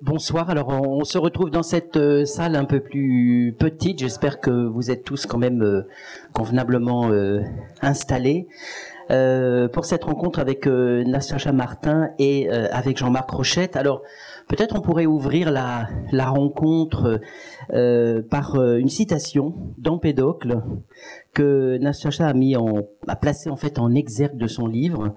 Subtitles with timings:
[0.00, 0.48] Bonsoir.
[0.48, 3.98] Alors, on, se retrouve dans cette euh, salle un peu plus petite.
[3.98, 5.88] J'espère que vous êtes tous quand même euh,
[6.32, 7.40] convenablement euh,
[7.82, 8.46] installés
[9.72, 13.74] pour cette rencontre avec Nastacha Martin et avec Jean-Marc Rochette.
[13.74, 14.02] Alors,
[14.48, 15.88] peut-être on pourrait ouvrir la,
[16.26, 17.18] rencontre
[18.28, 20.60] par une citation d'Empédocle
[21.32, 25.14] que Nastacha a mis en, a placé en fait en exergue de son livre.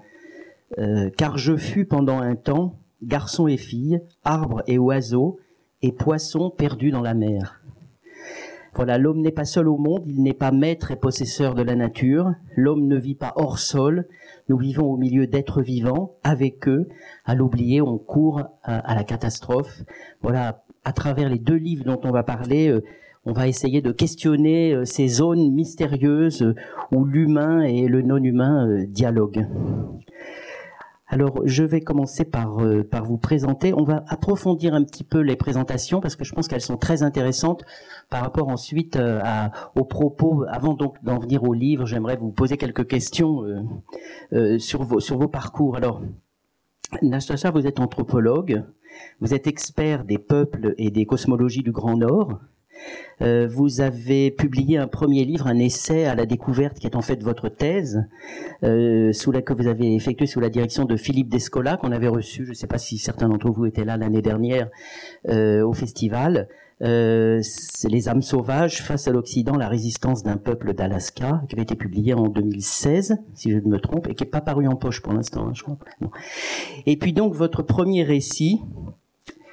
[1.18, 5.38] car je fus pendant un temps garçons et filles, arbres et oiseaux,
[5.82, 7.62] et poissons perdus dans la mer.
[8.74, 11.74] Voilà, l'homme n'est pas seul au monde, il n'est pas maître et possesseur de la
[11.74, 14.08] nature, l'homme ne vit pas hors sol,
[14.48, 16.88] nous vivons au milieu d'êtres vivants, avec eux,
[17.26, 19.82] à l'oublier, on court à, la catastrophe.
[20.22, 22.82] Voilà, à travers les deux livres dont on va parler, euh,
[23.26, 26.54] on va essayer de questionner euh, ces zones mystérieuses euh,
[26.92, 29.46] où l'humain et le non-humain dialoguent.
[31.12, 33.74] Alors, je vais commencer par, euh, par vous présenter.
[33.74, 37.02] On va approfondir un petit peu les présentations parce que je pense qu'elles sont très
[37.02, 37.66] intéressantes
[38.08, 39.20] par rapport ensuite euh,
[39.76, 40.46] aux propos.
[40.48, 43.44] Avant donc d'en venir au livre, j'aimerais vous poser quelques questions
[44.32, 45.76] euh, sur, vos, sur vos parcours.
[45.76, 46.00] Alors,
[47.02, 48.64] Nastacha, vous êtes anthropologue,
[49.20, 52.40] vous êtes expert des peuples et des cosmologies du Grand Nord.
[53.22, 57.02] Euh, vous avez publié un premier livre, un essai à la découverte, qui est en
[57.02, 58.04] fait votre thèse,
[58.64, 62.08] euh, sous la, que vous avez effectué sous la direction de Philippe Descola, qu'on avait
[62.08, 64.68] reçu, je ne sais pas si certains d'entre vous étaient là l'année dernière,
[65.28, 66.48] euh, au festival.
[66.80, 72.12] Les âmes sauvages face à l'Occident, la résistance d'un peuple d'Alaska, qui avait été publié
[72.12, 75.12] en 2016, si je ne me trompe, et qui n'est pas paru en poche pour
[75.12, 75.78] l'instant, hein, je crois.
[76.86, 78.62] Et puis donc votre premier récit,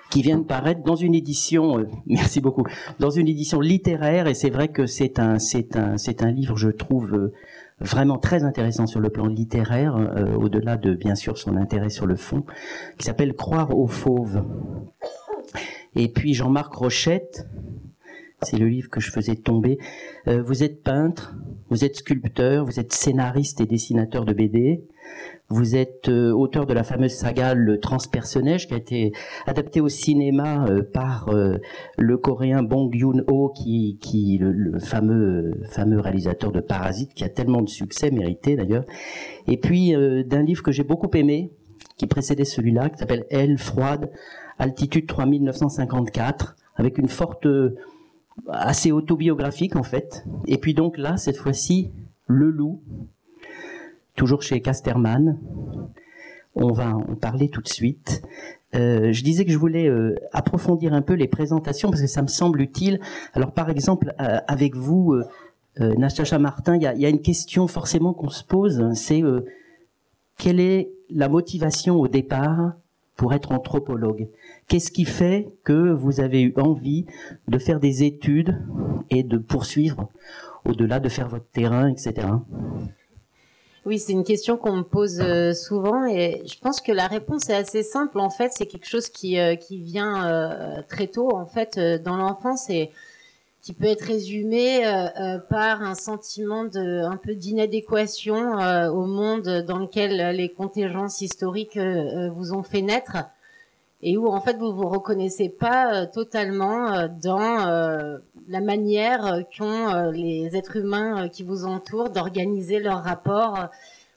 [0.10, 2.64] qui vient de paraître dans une édition, euh, merci beaucoup,
[3.00, 6.56] dans une édition littéraire, et c'est vrai que c'est un, c'est un, c'est un livre,
[6.58, 7.34] je trouve, euh,
[7.80, 12.08] vraiment très intéressant sur le plan littéraire, euh, au-delà de, bien sûr, son intérêt sur
[12.08, 12.44] le fond,
[12.98, 14.44] qui s'appelle Croire aux fauves.
[15.96, 17.48] Et puis Jean-Marc Rochette,
[18.42, 19.80] c'est le livre que je faisais tomber.
[20.28, 21.36] vous êtes peintre,
[21.70, 24.84] vous êtes sculpteur, vous êtes scénariste et dessinateur de BD.
[25.52, 29.12] Vous êtes euh, auteur de la fameuse saga Le Transpersonnage qui a été
[29.48, 31.58] adapté au cinéma euh, par euh,
[31.98, 37.70] le coréen Bong Joon-ho qui le, fameux fameux réalisateur de Parasite qui a tellement de
[37.70, 38.86] succès mérité d'ailleurs.
[39.48, 39.94] Et puis
[40.26, 41.52] d'un livre que j'ai beaucoup aimé
[41.98, 44.12] qui précédait celui-là qui s'appelle Elle froide
[44.60, 47.48] altitude 3954 avec une forte
[48.48, 50.26] assez autobiographique en fait.
[50.48, 51.92] Et puis donc là cette fois-ci
[52.28, 52.82] Le loup
[54.20, 55.40] toujours chez Casterman.
[56.54, 58.22] On va en parler tout de suite.
[58.76, 62.22] Euh, je disais que je voulais euh, approfondir un peu les présentations parce que ça
[62.22, 63.00] me semble utile.
[63.34, 65.16] Alors par exemple, euh, avec vous,
[65.78, 69.24] Nastacha Martin, il y a, une question forcément qu'on se pose, c'est
[70.38, 72.74] quelle est la motivation au départ
[73.20, 74.30] pour être anthropologue
[74.70, 77.06] Qu'est-ce qui fait que vous avez eu envie
[77.50, 78.58] de faire des études
[79.10, 80.08] et de poursuivre
[80.64, 82.28] au-delà de faire votre terrain, etc.
[83.86, 87.50] Oui, c'est une question qu'on me pose euh, souvent et je pense que la réponse
[87.50, 88.20] est assez simple.
[88.20, 92.16] En fait, c'est quelque chose qui, euh, qui vient euh, très tôt, en fait, dans
[92.16, 92.90] l'enfance et
[93.62, 94.84] qui peut être résumé
[95.50, 98.54] par un sentiment de un peu d'inadéquation
[98.90, 103.18] au monde dans lequel les contingences historiques vous ont fait naître
[104.02, 110.12] et où en fait vous vous reconnaissez pas totalement dans la manière euh, qu'ont euh,
[110.12, 113.70] les êtres humains euh, qui vous entourent d'organiser leur rapport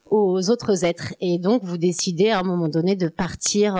[0.09, 1.13] aux autres êtres.
[1.21, 3.75] Et donc, vous décidez à un moment donné de partir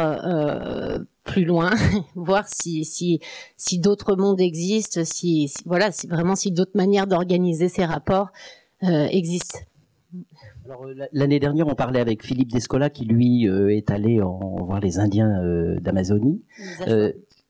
[1.24, 1.72] plus loin,
[2.16, 3.20] voir si si
[3.58, 8.30] si d'autres mondes existent, si, voilà, si vraiment si d'autres manières d'organiser ces rapports
[8.82, 9.60] existent.
[11.14, 15.32] L'année dernière, on parlait avec Philippe Descola qui lui est allé en, voir les Indiens
[15.80, 16.42] d'Amazonie.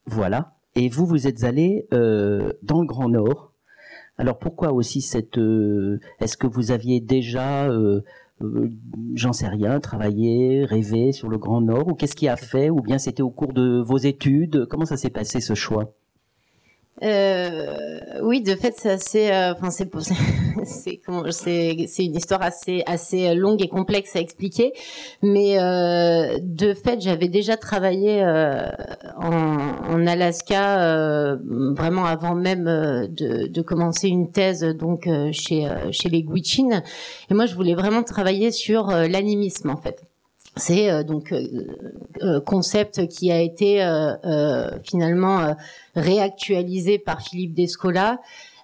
[0.06, 0.54] voilà.
[0.76, 3.54] Et vous, vous êtes allé euh, dans le Grand Nord.
[4.18, 5.38] Alors pourquoi aussi cette...
[5.38, 7.70] Euh, est-ce que vous aviez déjà,
[8.42, 8.70] euh,
[9.14, 12.82] j'en sais rien, travaillé, rêvé sur le Grand Nord Ou qu'est-ce qui a fait Ou
[12.82, 14.66] bien c'était au cours de vos études?
[14.70, 15.96] Comment ça s'est passé ce choix?
[17.02, 19.90] Euh, oui, de fait, c'est assez, euh, enfin, c'est,
[20.64, 24.74] c'est, c'est une histoire assez, assez longue et complexe à expliquer.
[25.24, 28.68] Mais euh, de fait, j'avais déjà travaillé euh,
[29.18, 29.32] en,
[29.90, 31.38] en, Alaska euh,
[31.76, 36.84] vraiment avant même de, de, commencer une thèse, donc chez chez les Gwich'in.
[37.30, 40.04] Et moi, je voulais vraiment travailler sur l'animisme, en fait.
[40.56, 41.34] C'est donc
[42.46, 43.84] concept qui a été
[44.84, 45.56] finalement
[45.96, 48.20] réactualisé par Philippe Descola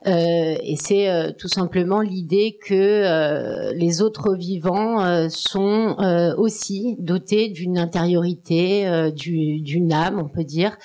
[0.08, 5.96] euh, et c'est euh, tout simplement l'idée que euh, les autres vivants sont
[6.38, 10.78] aussi dotés d'une intériorité, d'une âme, on peut dire,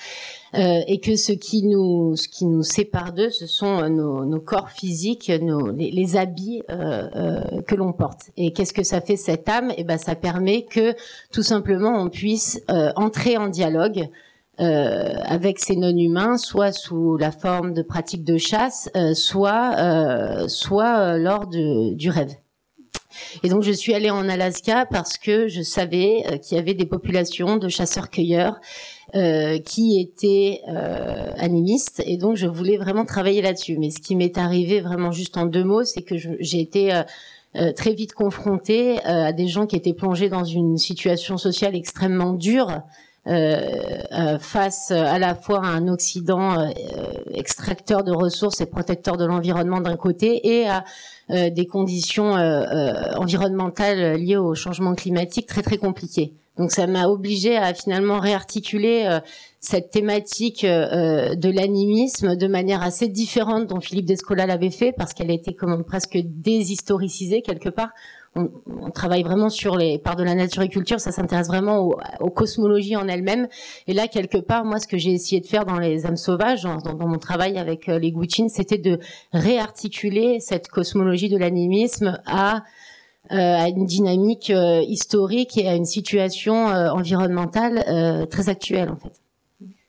[0.53, 4.69] et que ce qui nous, ce qui nous sépare d'eux, ce sont nos, nos, corps
[4.69, 8.31] physiques, nos, les, les habits que l'on porte.
[8.37, 9.71] Et qu'est-ce que ça fait cette âme?
[9.71, 10.93] Et eh ben, ça permet que
[11.31, 12.61] tout simplement on puisse
[12.95, 14.09] entrer en dialogue
[14.61, 20.47] euh, avec ces non-humains, soit sous la forme de pratiques de chasse, euh, soit, euh,
[20.47, 22.31] soit lors de, du rêve.
[23.43, 26.85] Et donc je suis allée en Alaska parce que je savais qu'il y avait des
[26.85, 28.59] populations de chasseurs-cueilleurs
[29.63, 30.59] qui étaient
[31.37, 33.77] animistes et donc je voulais vraiment travailler là-dessus.
[33.77, 36.91] Mais ce qui m'est arrivé vraiment juste en deux mots, c'est que j'ai été
[37.77, 42.69] très vite confrontée à des gens qui étaient plongés dans une situation sociale extrêmement dure
[42.69, 42.81] euh, euh,
[43.25, 46.69] face à la fois à un Occident euh,
[47.33, 50.83] extracteur de ressources et protecteur de l'environnement d'un côté et à
[51.27, 52.33] des conditions
[53.17, 56.35] environnementales liées au changement climatique très très compliquées.
[56.57, 59.09] Donc ça m'a obligé à finalement réarticuler
[59.59, 65.31] cette thématique de l'animisme de manière assez différente dont Philippe Descola l'avait fait parce qu'elle
[65.31, 67.89] a été comme presque déshistoricisée quelque part
[68.35, 71.79] on, travaille vraiment sur les parts de la nature et culture, ça s'intéresse vraiment
[72.19, 73.47] aux, cosmologies en elles-mêmes.
[73.87, 76.63] Et là, quelque part, moi, ce que j'ai essayé de faire dans les âmes sauvages,
[76.63, 78.99] dans, mon travail avec euh, les Guichin, c'était de
[79.31, 82.63] réarticuler cette cosmologie de l'animisme à
[83.31, 89.24] euh, à une dynamique euh, historique et à une situation environnementale très actuelle en fait.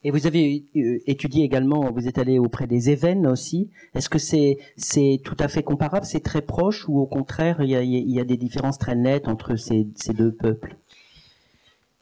[0.07, 3.69] Et vous avez euh, étudié également, vous êtes allé auprès des Événes aussi.
[3.93, 7.71] Est-ce que c'est c'est tout à fait comparable, c'est très proche ou au contraire il
[7.71, 10.77] y a, y a des différences très nettes entre ces, ces deux peuples?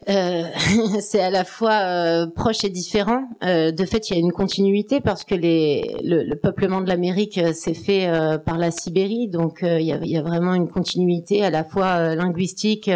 [0.08, 0.44] Euh,
[1.00, 3.28] c'est à la fois euh, proche et différent.
[3.44, 6.88] Euh, de fait, il y a une continuité parce que les, le, le peuplement de
[6.88, 8.10] l'Amérique euh, s'est fait
[8.46, 12.16] par la Sibérie, donc il y a, y, a, vraiment une continuité à la fois
[12.16, 12.90] linguistique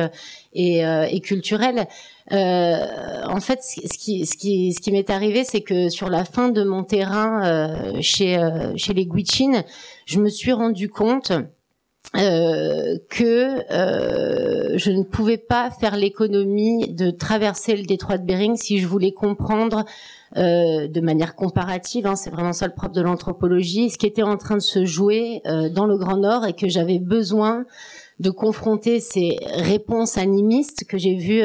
[0.54, 1.88] et, et culturelle.
[2.32, 6.50] en fait, ce qui, ce qui, ce qui m'est arrivé, c'est que sur la fin
[6.50, 8.38] de mon terrain chez,
[8.76, 9.64] chez les Guichin,
[10.06, 11.32] je me suis rendu compte
[12.16, 18.56] euh, que euh, je ne pouvais pas faire l'économie de traverser le détroit de Bering
[18.56, 19.86] si je voulais comprendre
[20.36, 24.24] euh, de manière comparative, hein, c'est vraiment ça le propre de l'anthropologie, ce qui était
[24.24, 27.66] en train de se jouer dans le Grand Nord et que j'avais besoin
[28.20, 31.44] de confronter ces réponses animistes que j'ai vues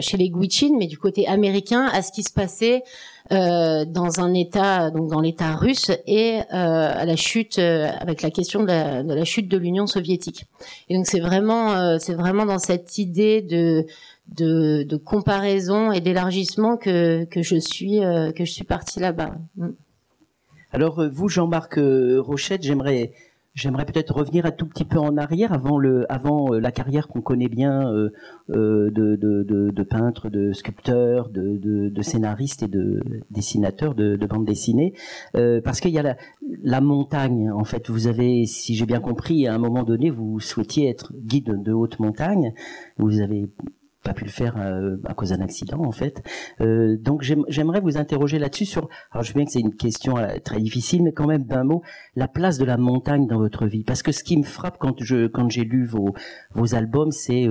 [0.00, 2.82] chez les Guichin, mais du côté américain, à ce qui se passait
[3.30, 8.30] dans un État, donc dans l'État russe, et euh, à la chute, euh, avec la
[8.30, 10.44] question de la, de la chute de l'Union soviétique.
[10.88, 13.86] Et donc c'est vraiment, c'est vraiment dans cette idée de
[14.28, 19.36] de, de comparaison et d'élargissement que que je suis que je suis partie là-bas.
[19.56, 19.68] Mm.
[20.72, 23.12] Alors vous, Jean-Marc Rochette, j'aimerais
[23.56, 27.08] J'aimerais peut-être revenir un tout petit peu en arrière, avant, le, avant euh, la carrière
[27.08, 28.10] qu'on connaît bien euh,
[28.50, 33.00] euh, de, de, peintre, de sculpteur, de, scénariste et de
[33.30, 34.92] dessinateur de, de bande dessinée,
[35.36, 36.18] euh, parce qu'il y a la,
[36.62, 37.50] la, montagne.
[37.50, 41.14] En fait, vous avez, si j'ai bien compris, à un moment donné, vous souhaitiez être
[41.14, 42.52] guide de haute montagne.
[42.98, 43.48] Vous avez
[44.06, 46.22] pas pu le faire euh, à cause d'un accident en fait.
[46.60, 48.88] Euh, donc j'aimerais vous interroger là-dessus sur.
[49.10, 51.64] Alors je sais bien que c'est une question euh, très difficile, mais quand même d'un
[51.64, 51.82] mot,
[52.14, 53.82] la place de la montagne dans votre vie.
[53.82, 56.14] Parce que ce qui me frappe quand je quand j'ai lu vos
[56.54, 57.48] vos albums, c'est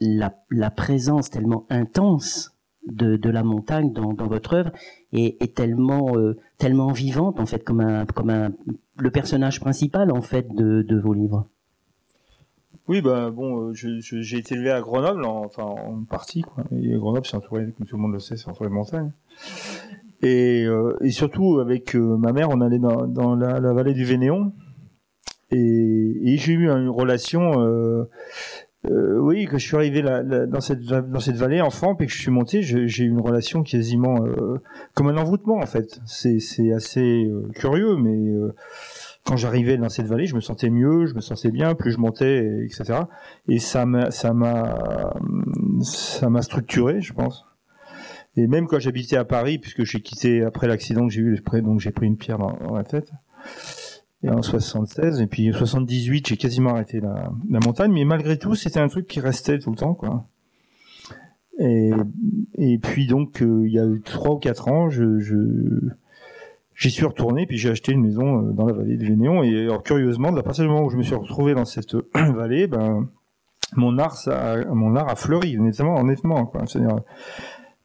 [0.00, 2.54] la, la présence tellement intense
[2.86, 4.72] de, de la montagne dans, votre œuvre
[5.12, 6.12] et, et tellement
[6.58, 8.52] tellement vivante en fait comme un comme un
[8.96, 11.48] le personnage principal en fait de, de vos livres.
[12.88, 16.64] Oui, bah bon, euh, j'ai été élevé à Grenoble, enfin en partie, quoi.
[16.72, 19.12] Et Grenoble, c'est entouré, comme tout le monde le sait, c'est entouré de montagnes.
[20.22, 24.52] Et, euh, et surtout, avec euh, ma mère, on allait dans, la, vallée du Vénéon.
[25.50, 25.56] Et,
[26.24, 28.04] et j'ai eu une relation, euh,
[28.90, 32.12] euh, oui, que je suis arrivé là, dans, cette, dans cette vallée enfant, puis que
[32.12, 34.16] je suis monté, j'ai eu une relation quasiment
[34.94, 36.00] comme un envoûtement, en fait.
[36.06, 38.34] C'est assez curieux, mais
[39.28, 41.98] quand j'arrivais dans cette vallée, je me sentais mieux, je me sentais bien, plus je
[41.98, 43.00] montais, etc.
[43.46, 44.10] Et ça m'a,
[46.40, 47.44] structuré, je pense.
[48.36, 51.80] Et même quand j'habitais à Paris, puisque j'ai quitté après l'accident que j'ai eu, donc
[51.80, 53.12] j'ai pris une pierre dans, la tête.
[54.22, 58.54] Et en 76, et puis en 78, j'ai quasiment arrêté la, montagne, mais malgré tout,
[58.54, 60.26] c'était un truc qui restait tout le temps, quoi.
[61.58, 61.92] Et,
[62.82, 65.18] puis donc, euh, il y a eu trois ou quatre ans, je
[66.78, 69.42] J'y suis retourné, puis j'ai acheté une maison euh, dans la vallée de Vénéon.
[69.42, 72.68] Et alors, curieusement, à partir du moment où je me suis retrouvé dans cette vallée,
[72.68, 73.08] ben,
[73.74, 76.62] mon art, ça, mon art a fleuri, honnêtement, honnêtement, quoi.
[76.66, 77.00] C'est-à-dire,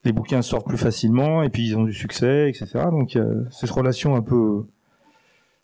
[0.05, 2.85] les bouquins sortent plus facilement et puis ils ont du succès, etc.
[2.91, 3.17] Donc
[3.51, 4.65] cette relation un peu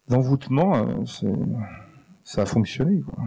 [0.10, 1.06] d'envoûtement, euh,
[2.24, 3.02] ça a fonctionné.
[3.02, 3.24] Quoi.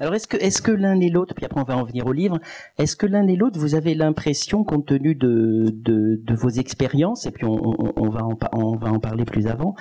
[0.00, 2.40] Alors est-ce que l'un et l'autre, puis après on va en venir au livre,
[2.78, 7.44] est-ce que l'un et l'autre vous avez l'impression, compte tenu de, vos expériences, et puis
[7.44, 9.74] on, on, on, va en, on va en parler plus avant,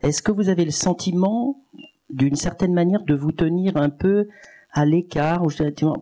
[0.00, 1.60] est-ce que vous avez le sentiment,
[2.08, 4.28] d'une certaine manière, de vous tenir un peu
[4.72, 5.48] à l'écart, ou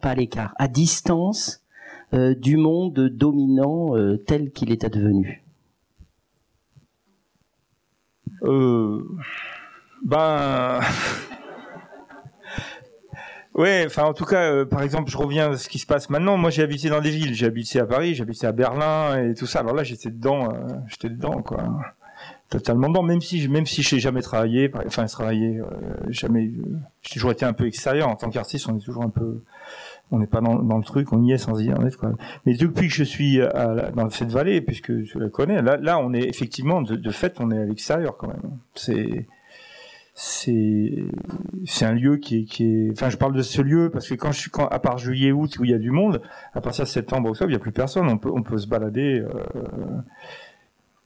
[0.00, 1.62] pas à l'écart, à distance
[2.14, 5.42] euh, du monde dominant euh, tel qu'il est advenu?
[8.42, 9.02] Euh,
[10.04, 10.80] Ben.
[13.56, 16.10] Ouais, enfin en tout cas, euh, par exemple, je reviens à ce qui se passe
[16.10, 16.36] maintenant.
[16.36, 17.34] Moi, j'ai habité dans des villes.
[17.34, 19.60] J'ai habité à Paris, j'ai habité à Berlin et tout ça.
[19.60, 21.64] Alors là, j'étais dedans, euh, j'étais dedans, quoi,
[22.50, 23.02] totalement dedans.
[23.02, 25.64] Même si, même si j'ai jamais travaillé, enfin travaillé, euh,
[26.10, 26.50] jamais.
[27.00, 28.68] j'ai toujours été un peu extérieur en tant qu'artiste.
[28.68, 29.42] On est toujours un peu,
[30.10, 31.96] on n'est pas dans, dans, le truc, on y est sans y être.
[31.96, 32.12] Quoi.
[32.44, 35.98] Mais depuis que je suis à, dans cette vallée, puisque je la connais, là, là,
[35.98, 38.58] on est effectivement de, de fait, on est à l'extérieur quand même.
[38.74, 39.26] C'est
[40.18, 44.40] c'est un lieu qui est, enfin je parle de ce lieu parce que quand je
[44.40, 46.22] suis à part juillet août où il y a du monde
[46.54, 48.08] à partir de septembre octobre il y a plus personne.
[48.08, 50.00] On peut on peut se balader euh,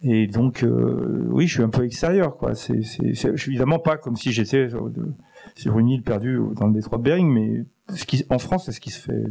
[0.02, 2.54] et donc euh, oui je suis un peu extérieur quoi.
[2.54, 4.68] C'est c'est évidemment pas comme si j'étais
[5.56, 8.72] sur une île perdue dans le détroit de Bering mais ce qui en France c'est
[8.72, 9.24] ce qui se fait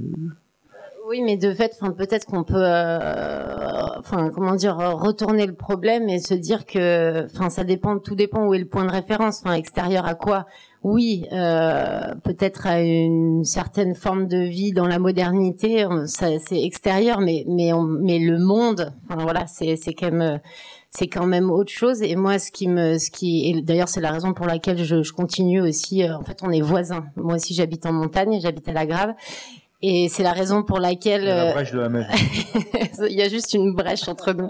[1.10, 3.40] oui, mais de fait, enfin, peut-être qu'on peut, euh,
[3.98, 8.46] enfin, comment dire, retourner le problème et se dire que, enfin, ça dépend, tout dépend
[8.46, 10.46] où est le point de référence, enfin, extérieur à quoi?
[10.84, 17.44] Oui, euh, peut-être à une certaine forme de vie dans la modernité, c'est extérieur, mais
[17.48, 20.40] mais le monde, voilà, c'est quand même
[20.92, 22.02] c'est quand même autre chose.
[22.02, 25.14] Et moi, ce qui me, ce qui, d'ailleurs, c'est la raison pour laquelle je, je
[25.14, 26.04] continue aussi.
[26.04, 27.06] Euh, en fait, on est voisins.
[27.16, 29.14] Moi aussi, j'habite en montagne, j'habite à la Grave,
[29.82, 31.90] et c'est la raison pour laquelle la euh, brèche de la
[33.10, 34.50] il y a juste une brèche entre nous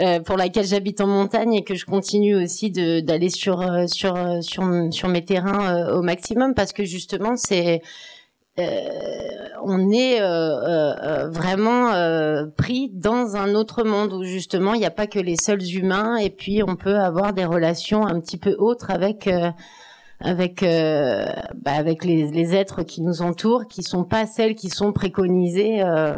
[0.00, 4.42] euh, pour laquelle j'habite en montagne et que je continue aussi d'aller sur euh, sur
[4.42, 7.82] sur sur mes terrains au maximum parce que justement c'est
[8.56, 10.20] on est
[11.28, 11.92] vraiment
[12.56, 16.16] pris dans un autre monde où justement il n'y a pas que les seuls humains
[16.16, 19.28] et puis on peut avoir des relations un petit peu autres avec
[20.24, 21.26] avec euh,
[21.62, 25.82] bah, avec les, les, êtres qui nous entourent, qui sont pas celles qui sont préconisées
[25.82, 26.14] euh,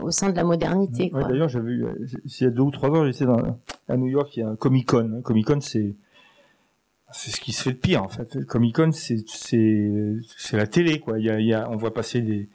[0.00, 1.10] au sein de la modernité.
[1.12, 1.86] Ouais, D'ailleurs, j'avais vu,
[2.24, 3.26] il y a deux ou trois ans, j'étais
[3.88, 5.20] à New York, il y a un Comic Con.
[5.22, 5.94] Comic Con, c'est
[7.10, 8.44] c'est ce qui se fait de pire en fait.
[8.46, 11.18] Comic Con, c'est c'est la télé quoi.
[11.18, 12.48] Il y a, il y a on voit passer des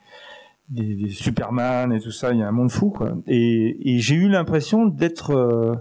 [0.68, 2.32] des, des Superman et tout ça.
[2.32, 3.16] Il y a un monde fou quoi.
[3.28, 5.74] Et, et j'ai eu l'impression d'être euh,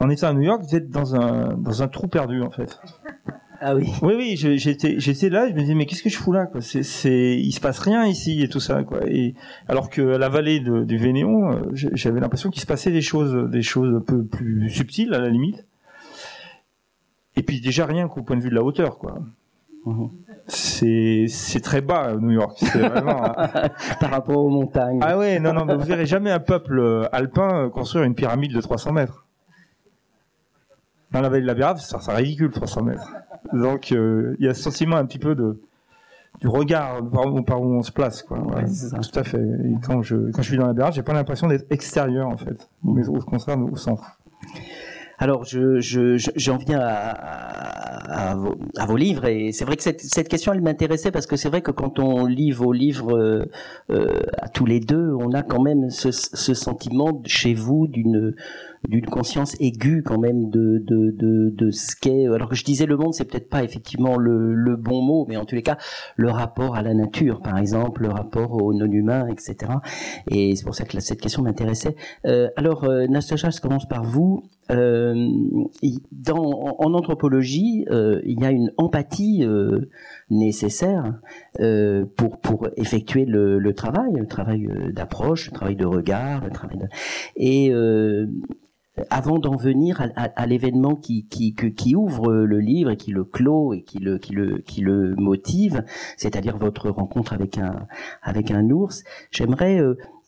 [0.00, 2.80] en étant à New York, vous êtes dans un dans un trou perdu en fait.
[3.62, 3.92] Ah oui.
[4.00, 6.62] Oui oui, j'étais j'étais là, je me disais mais qu'est-ce que je fous là quoi?
[6.62, 9.00] C'est c'est il se passe rien ici et tout ça quoi.
[9.06, 9.34] Et
[9.68, 13.02] alors que à la vallée de, du Vénéon, euh, j'avais l'impression qu'il se passait des
[13.02, 15.66] choses des choses un peu plus subtiles à la limite.
[17.36, 19.18] Et puis déjà rien qu'au point de vue de la hauteur quoi.
[19.84, 20.08] Mhm.
[20.46, 23.20] C'est c'est très bas New York, c'est vraiment
[24.00, 25.00] par rapport aux montagnes.
[25.02, 28.60] Ah ouais, non non, mais vous verrez jamais un peuple alpin construire une pyramide de
[28.62, 29.26] 300 mètres
[31.12, 33.12] dans la vallée de la Bérave, ça, c'est ridicule 300 mètres.
[33.52, 35.60] Donc euh, il y a ce sentiment un petit peu de
[36.40, 38.38] du regard par où, on se place quoi.
[38.38, 39.42] tout à fait.
[39.42, 42.36] Et quand je quand je suis dans la Bérave, j'ai pas l'impression d'être extérieur en
[42.36, 44.18] fait, mais au contraire au centre.
[45.22, 49.82] Alors, je, je, j'en viens à, à, vos, à, vos, livres et c'est vrai que
[49.82, 53.14] cette, cette question elle m'intéressait parce que c'est vrai que quand on lit vos livres
[53.14, 53.44] euh,
[53.90, 58.34] euh à tous les deux, on a quand même ce, ce sentiment chez vous d'une
[58.88, 62.26] d'une conscience aiguë quand même de de de, de ce qu'est.
[62.26, 65.36] Alors que je disais le monde, c'est peut-être pas effectivement le, le bon mot, mais
[65.36, 65.76] en tous les cas
[66.16, 69.72] le rapport à la nature, par exemple, le rapport aux non-humains, etc.
[70.30, 71.96] Et c'est pour ça que cette question m'intéressait.
[72.26, 74.44] Euh, alors, euh, Nastasia, je commence par vous.
[74.70, 75.14] Euh,
[76.12, 79.88] dans, en anthropologie, euh, il y a une empathie euh,
[80.30, 81.20] nécessaire
[81.58, 86.50] euh, pour pour effectuer le, le travail, le travail d'approche, le travail de regard, le
[86.50, 86.86] travail de...
[87.36, 87.72] et
[89.08, 91.26] avant d'en venir à, l'événement qui,
[91.96, 95.84] ouvre le livre et qui le clôt et qui le, motive,
[96.16, 99.80] c'est-à-dire votre rencontre avec un, ours, j'aimerais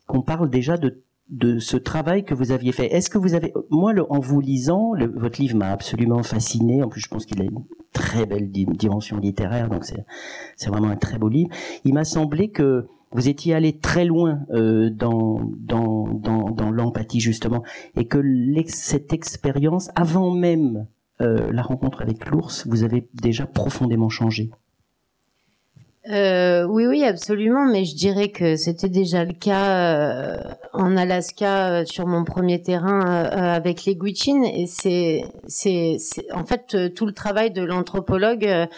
[0.06, 2.92] qu'on parle déjà de ce travail que vous aviez fait.
[2.92, 6.82] Est-ce que vous avez, moi, en vous lisant, votre livre m'a absolument fasciné.
[6.82, 10.96] En plus, je pense qu'il a une très belle dimension littéraire, donc c'est vraiment un
[10.96, 11.50] très beau livre.
[11.84, 17.62] Il m'a semblé que vous étiez allé très loin euh, dans dans dans, l'empathie justement,
[17.96, 18.22] et que
[18.66, 20.86] cette expérience, avant même
[21.20, 24.50] euh, la rencontre avec l'ours, vous avez déjà profondément changé.
[26.10, 27.64] euh, oui, oui, absolument.
[27.64, 30.36] Mais je dirais que c'était déjà le cas
[30.72, 34.42] en Alaska sur mon premier terrain avec les Gwich'in.
[34.42, 35.98] Et c'est, c'est,
[36.34, 38.68] en fait tout le travail de l'anthropologue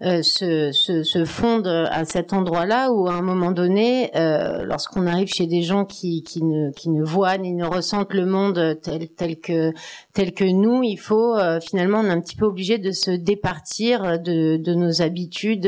[0.00, 5.46] se, se, se, fonde à cet endroit-là où, à un moment donné, lorsqu'on arrive chez
[5.46, 9.40] des gens qui, qui, ne, qui ne voient ni ne ressentent le monde tel, tel
[9.40, 9.72] que
[10.14, 14.20] tel que nous, il faut finalement, on est un petit peu obligé de se départir
[14.20, 15.66] de, de nos habitudes.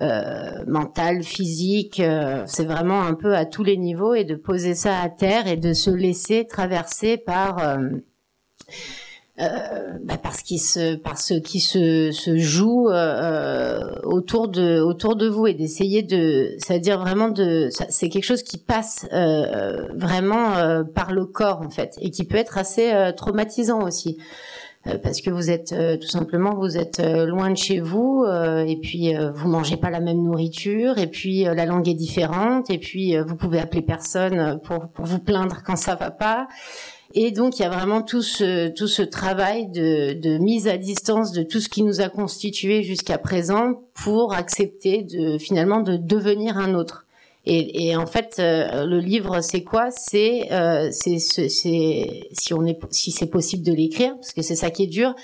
[0.00, 4.74] Euh, mental, physique, euh, c'est vraiment un peu à tous les niveaux et de poser
[4.74, 7.90] ça à terre et de se laisser traverser par euh,
[9.40, 12.88] euh bah parce qui se par ce qui se, se joue
[14.04, 18.58] autour de autour de vous et d'essayer de c'est-à-dire vraiment de c'est quelque chose qui
[18.58, 19.06] passe
[19.94, 24.18] vraiment par le corps en fait et qui peut être assez traumatisant aussi.
[24.86, 28.24] Euh, parce que vous êtes euh, tout simplement vous êtes euh, loin de chez vous
[28.24, 32.78] et puis vous mangez pas la même nourriture et puis la langue est différente et
[32.78, 36.48] puis vous pouvez appeler personne pour, pour vous plaindre quand ça va pas
[37.14, 40.76] et donc il y a vraiment tout ce tout ce travail de, de mise à
[40.76, 45.96] distance de tout ce qui nous a constitué jusqu'à présent pour accepter de finalement de
[45.96, 47.06] devenir un autre
[47.46, 49.90] et, et, en fait, euh, le livre, c'est quoi?
[49.90, 54.70] C'est euh, c'est si on est si c'est possible de l'écrire, parce que c'est ça
[54.70, 55.14] qui est dur,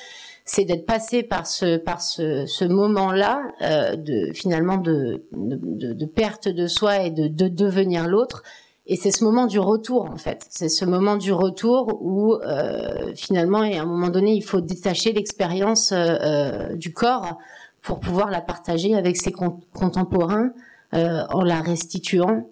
[0.47, 6.07] c'est d'être passé par ce par ce, ce moment-là euh, de finalement de, de, de
[6.07, 8.43] perte de soi et de, de devenir l'autre.
[8.89, 10.47] Et c'est ce moment du retour en fait.
[10.49, 14.61] C'est ce moment du retour où euh, finalement, et à un moment donné, il faut
[14.61, 17.39] détacher l'expérience euh, du corps
[17.83, 20.51] pour pouvoir la partager avec ses contemporains
[20.95, 22.49] euh, en la restituant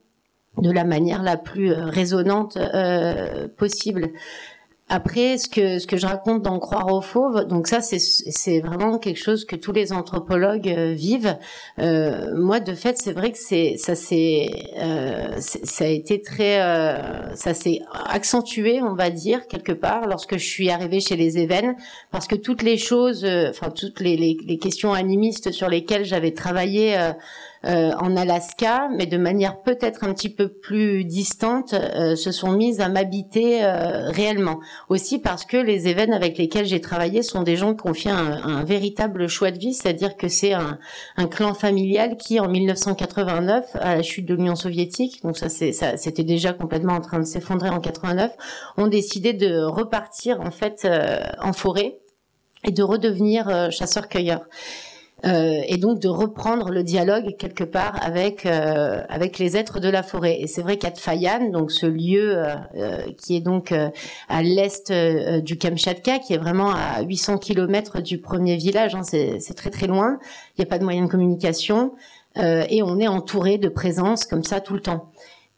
[0.59, 4.11] de la manière la plus euh, résonante euh, possible.
[4.91, 8.61] Après, ce que ce que je raconte dans Croire aux fauves, donc ça c'est c'est
[8.61, 11.38] vraiment quelque chose que tous les anthropologues vivent.
[11.79, 16.61] Euh, moi, de fait, c'est vrai que c'est ça c'est euh, ça a été très
[16.61, 21.38] euh, ça s'est accentué, on va dire quelque part, lorsque je suis arrivée chez les
[21.38, 21.76] Évènes,
[22.11, 26.33] parce que toutes les choses, enfin toutes les, les, les questions animistes sur lesquelles j'avais
[26.33, 26.95] travaillé
[27.66, 32.52] euh, en Alaska, mais de manière peut-être un petit peu plus distante, euh, se sont
[32.52, 34.61] mises à m'habiter euh, réellement.
[34.90, 38.10] Aussi parce que les événements avec lesquels j'ai travaillé sont des gens qui ont fait
[38.10, 40.78] un, véritable choix de vie, c'est-à-dire que c'est un,
[41.30, 46.52] clan familial qui, en 1989, à la chute de l'Union soviétique, donc ça, c'était déjà
[46.52, 48.32] complètement en train de s'effondrer en 89,
[48.76, 50.86] ont décidé de repartir en fait
[51.41, 51.99] en forêt
[52.65, 54.47] et de redevenir chasseurs-cueilleurs.
[55.26, 59.89] Euh, et donc de reprendre le dialogue quelque part avec euh, avec les êtres de
[59.89, 60.41] la forêt.
[60.41, 62.34] Et c'est vrai qu'à Tfayan, donc ce lieu
[62.76, 63.73] euh, qui est donc
[64.28, 64.93] à l'est
[65.43, 69.87] du Kamchatka, qui est vraiment à 800 km du premier village, hein, c'est très très
[69.87, 70.19] loin.
[70.56, 71.93] Il n'y a pas de moyens de communication
[72.37, 75.10] et on est entouré de présence comme ça tout le temps.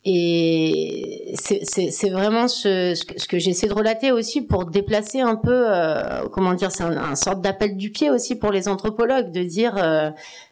[0.08, 6.28] Et c'est vraiment ce, ce que, j'essaie de relater aussi pour déplacer un peu, euh,
[6.30, 9.76] comment dire, c'est un, un, sorte d'appel du pied aussi pour les anthropologues de dire,
[9.76, 10.10] euh,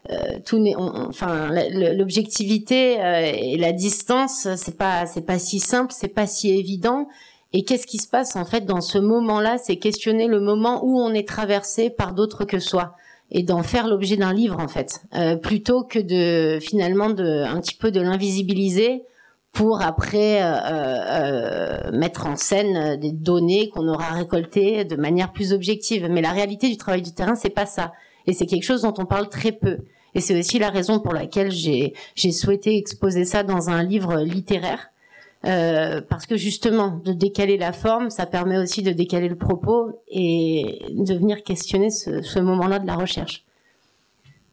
[0.09, 5.93] euh tout n'est, enfin, l'objectivité euh, et la distance, c'est pas, c'est pas si simple,
[5.95, 7.07] c'est pas si évident.
[7.53, 9.57] Et qu'est-ce qui se passe en fait dans ce moment-là?
[9.57, 12.97] C'est questionner le moment où on est traversé par d'autres que soi
[13.31, 17.61] et d'en faire l'objet d'un livre en fait, euh, plutôt que de finalement de un
[17.61, 19.03] petit peu de l'invisibiliser
[19.55, 25.53] pour après euh, euh, mettre en scène des données qu'on aura récoltées de manière plus
[25.53, 26.07] objective.
[26.11, 27.93] Mais la réalité du travail du terrain, c'est pas ça.
[28.27, 29.77] Et c'est quelque chose dont on parle très peu.
[30.13, 31.93] Et c'est aussi la raison pour laquelle j'ai
[32.31, 34.89] souhaité exposer ça dans un livre littéraire.
[35.45, 40.01] Euh, parce que justement, de décaler la forme, ça permet aussi de décaler le propos
[40.09, 43.44] et de venir questionner ce, ce moment-là de la recherche.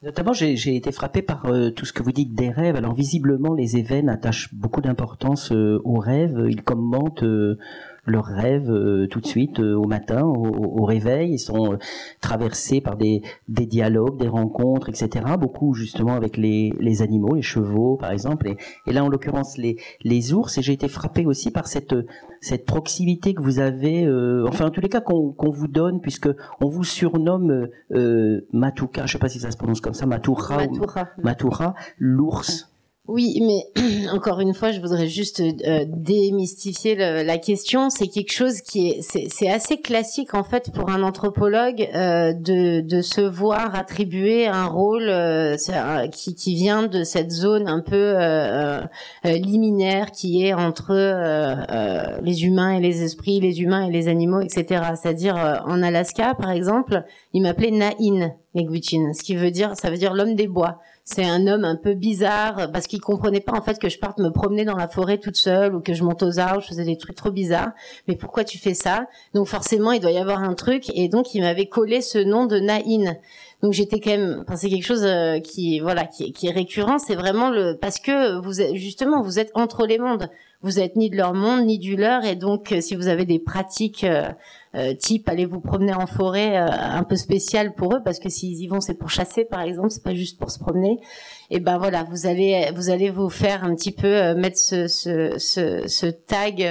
[0.03, 2.75] Notamment, j'ai été frappé par euh, tout ce que vous dites des rêves.
[2.75, 6.45] Alors visiblement, les événements attachent beaucoup d'importance euh, aux rêves.
[6.49, 7.57] Ils commentent euh,
[8.05, 11.35] leurs rêves euh, tout de suite euh, au matin, au, réveil.
[11.35, 11.77] Ils sont euh,
[12.21, 15.25] traversés par des, des dialogues, des rencontres, etc.
[15.39, 18.49] Beaucoup justement avec les, les animaux, les chevaux par exemple.
[18.49, 20.59] Et, et là, en l'occurrence, les, les ours.
[20.59, 21.95] Et j'ai été frappé aussi par cette,
[22.41, 24.09] cette proximité que vous avez,
[24.49, 26.29] enfin en tous les cas qu'on qu'on vous donne, puisque
[26.61, 27.69] on vous surnomme
[28.53, 30.59] Matuka, je sais pas si ça se prononce comme ça, Matura,
[31.23, 32.72] Matura, l'ours.
[33.09, 37.91] Oui, mais encore une fois, je voudrais juste euh, démystifier la question.
[37.91, 43.03] C'est quelque chose qui est, c'est assez classique en fait pour un anthropologue euh, de,
[43.03, 45.57] se voir attribuer un rôle euh,
[46.13, 48.15] qui, vient de cette zone un peu
[49.25, 50.95] liminaire qui est entre
[52.23, 54.93] les humains et les esprits, les humains et les animaux, etc.
[54.95, 59.97] C'est-à-dire en Alaska, par exemple, il m'appelait Nain Meguichin, ce qui veut dire, ça veut
[59.97, 60.79] dire l'homme des bois.
[61.05, 64.19] C'est un homme un peu bizarre parce qu'il comprenait pas en fait que je parte
[64.19, 66.85] me promener dans la forêt toute seule ou que je monte aux arbres, je faisais
[66.85, 67.73] des trucs trop bizarres.
[68.07, 69.07] Mais pourquoi tu fais ça?
[69.35, 72.47] Donc forcément, il doit y avoir un truc et donc il m'avait collé ce nom
[72.47, 73.17] de Naïn.
[73.63, 76.99] Donc j'étais quand même, enfin, c'est quelque chose euh, qui, voilà, qui, qui est récurrent.
[76.99, 80.31] C'est vraiment le parce que vous justement, vous êtes entre les mondes.
[80.63, 83.25] Vous êtes ni de leur monde ni du leur, et donc euh, si vous avez
[83.25, 84.29] des pratiques euh,
[84.75, 88.31] euh, type allez vous promener en forêt euh, un peu spécial pour eux parce que
[88.31, 90.99] s'ils y vont c'est pour chasser par exemple c'est pas juste pour se promener
[91.51, 94.87] et ben voilà vous allez vous allez vous faire un petit peu euh, mettre ce,
[94.89, 96.67] ce, ce, ce tag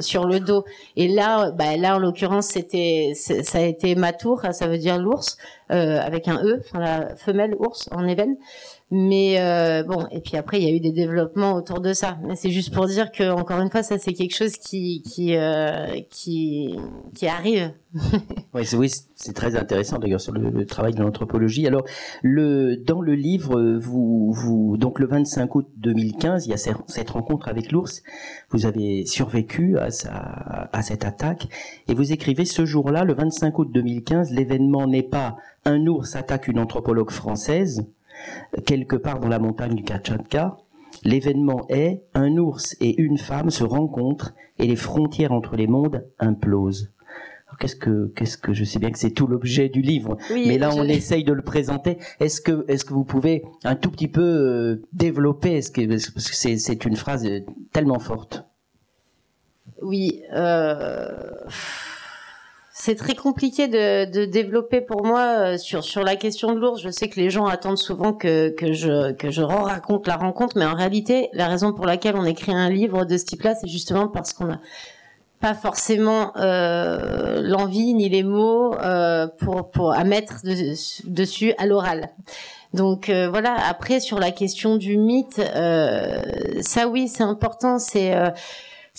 [0.00, 0.64] sur le dos.
[0.94, 4.98] Et là bah là en l'occurrence c'était ça a été ma tour ça veut dire
[4.98, 5.36] l'ours
[5.70, 8.36] avec un e enfin la femelle ours en ébène
[8.90, 12.16] mais euh, bon, et puis après, il y a eu des développements autour de ça.
[12.26, 15.36] Mais c'est juste pour dire que, encore une fois, ça c'est quelque chose qui qui
[15.36, 16.74] euh, qui,
[17.14, 17.70] qui arrive.
[18.54, 21.66] oui, c'est oui, c'est très intéressant d'ailleurs sur le, travail de l'anthropologie.
[21.66, 21.84] Alors,
[22.22, 27.10] le dans le livre, vous vous donc le 25 août 2015, il y a cette
[27.10, 28.02] rencontre avec l'ours.
[28.50, 30.10] Vous avez survécu à sa,
[30.72, 31.48] à cette attaque
[31.88, 36.48] et vous écrivez ce jour-là, le 25 août 2015, l'événement n'est pas un ours attaque
[36.48, 37.86] une anthropologue française
[38.66, 40.56] quelque part dans la montagne du Kamchatka.
[41.04, 46.06] L'événement est un ours et une femme se rencontrent et les frontières entre les mondes
[46.18, 46.90] implosent.
[47.58, 50.70] Qu'est-ce que, qu'est-ce que je sais bien que c'est tout l'objet du livre, mais là
[50.74, 51.98] on essaye de le présenter.
[52.20, 56.10] Est-ce que, est-ce que vous pouvez un tout petit peu euh, développer, est-ce que, parce
[56.10, 57.26] que c'est, c'est une phrase
[57.72, 58.44] tellement forte.
[59.82, 60.22] Oui.
[60.32, 61.30] Euh
[62.80, 66.80] c'est très compliqué de, de, développer pour moi euh, sur sur la question de l'ours.
[66.80, 70.56] Je sais que les gens attendent souvent que que je que je raconte la rencontre,
[70.56, 73.68] mais en réalité, la raison pour laquelle on écrit un livre de ce type-là, c'est
[73.68, 74.60] justement parce qu'on a
[75.40, 80.36] pas forcément euh, l'envie ni les mots euh, pour pour à mettre
[81.04, 82.10] dessus à l'oral.
[82.74, 83.56] Donc euh, voilà.
[83.68, 86.22] Après sur la question du mythe, euh,
[86.60, 87.78] ça oui, c'est important.
[87.78, 88.14] C'est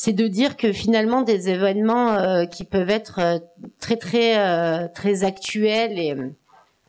[0.02, 3.38] c'est de dire que finalement des événements euh, qui peuvent être euh,
[3.82, 6.16] très très euh, très actuels et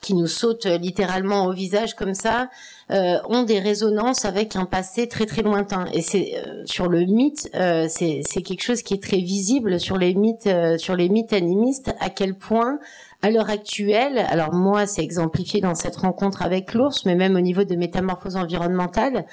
[0.01, 2.49] qui nous sautent littéralement au visage comme ça,
[2.89, 5.85] ont des résonances avec un passé très très lointain.
[5.93, 10.15] Et c'est sur le mythe, c'est c'est quelque chose qui est très visible sur les
[10.15, 12.79] mythes sur les mythes animistes à quel point
[13.23, 17.41] à l'heure actuelle, alors moi c'est exemplifié dans cette rencontre avec l'ours, mais même au
[17.41, 19.27] niveau de métamorphose environnementale,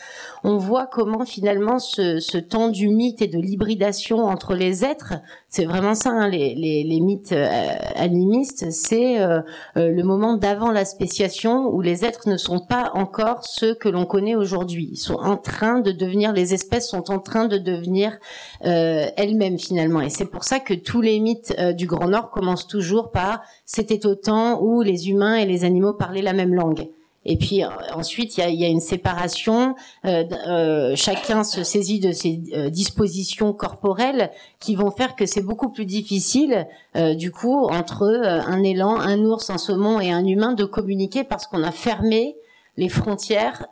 [0.44, 5.14] on voit comment finalement ce, temps du mythe et de l'hybridation entre les êtres,
[5.50, 7.48] c'est vraiment ça, hein, les, mythes euh,
[7.96, 9.40] animistes, c'est euh,
[9.78, 13.88] euh, le moment d'avant la spéciation où les êtres ne sont pas encore ceux que
[13.88, 14.90] l'on connaît aujourd'hui.
[14.92, 18.18] Ils sont en train de devenir, les espèces sont en train de devenir
[18.62, 20.02] elles-mêmes finalement.
[20.02, 23.42] Et c'est pour ça que tous les mythes du Grand Nord commencent toujours par
[23.78, 26.88] c'était au temps où les humains et les animaux parlaient la même langue.
[27.26, 29.76] Et puis euh, ensuite, il y a, une séparation.
[30.06, 35.70] Euh, euh, chacun se saisit de ses dispositions corporelles qui vont faire que c'est beaucoup
[35.70, 36.66] plus difficile,
[37.16, 41.46] du coup, entre un élan, un ours, un saumon et un humain de communiquer parce
[41.46, 42.36] qu'on a fermé
[42.78, 43.68] les frontières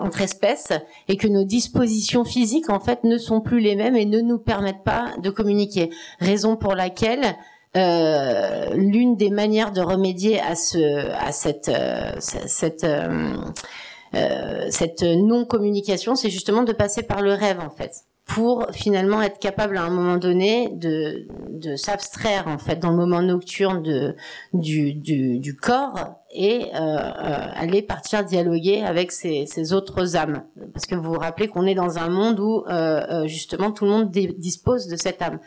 [0.00, 0.72] entre espèces
[1.08, 4.38] et que nos dispositions physiques en fait ne sont plus les mêmes et ne nous
[4.38, 5.90] permettent pas de communiquer.
[6.18, 7.36] Raison pour laquelle
[7.76, 15.44] euh, l'une des manières de remédier à ce à cette euh, cette euh, cette non
[15.44, 19.84] communication, c'est justement de passer par le rêve en fait pour finalement être capable à
[19.84, 24.16] un moment donné de, de s'abstraire en fait dans le moment nocturne de,
[24.52, 30.42] du, du, du corps et euh, euh, aller partir dialoguer avec ces, autres âmes.
[30.74, 33.84] Parce que vous vous rappelez qu'on est dans un monde où euh, euh justement tout
[33.84, 35.38] le monde dispose de cette âme.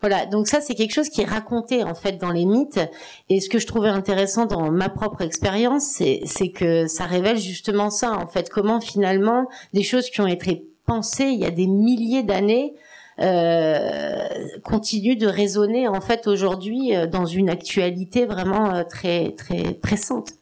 [0.00, 2.80] Voilà, donc ça c'est quelque chose qui est raconté en fait dans les mythes.
[3.28, 5.84] Et ce que je trouvais intéressant dans ma propre expérience,
[6.24, 10.71] c'est que ça révèle justement ça en fait, comment finalement des choses qui ont été
[11.00, 12.74] il y a des milliers d'années
[13.20, 14.26] euh,
[14.64, 20.32] continue de résonner en fait aujourd'hui euh, dans une actualité vraiment euh, très très pressante.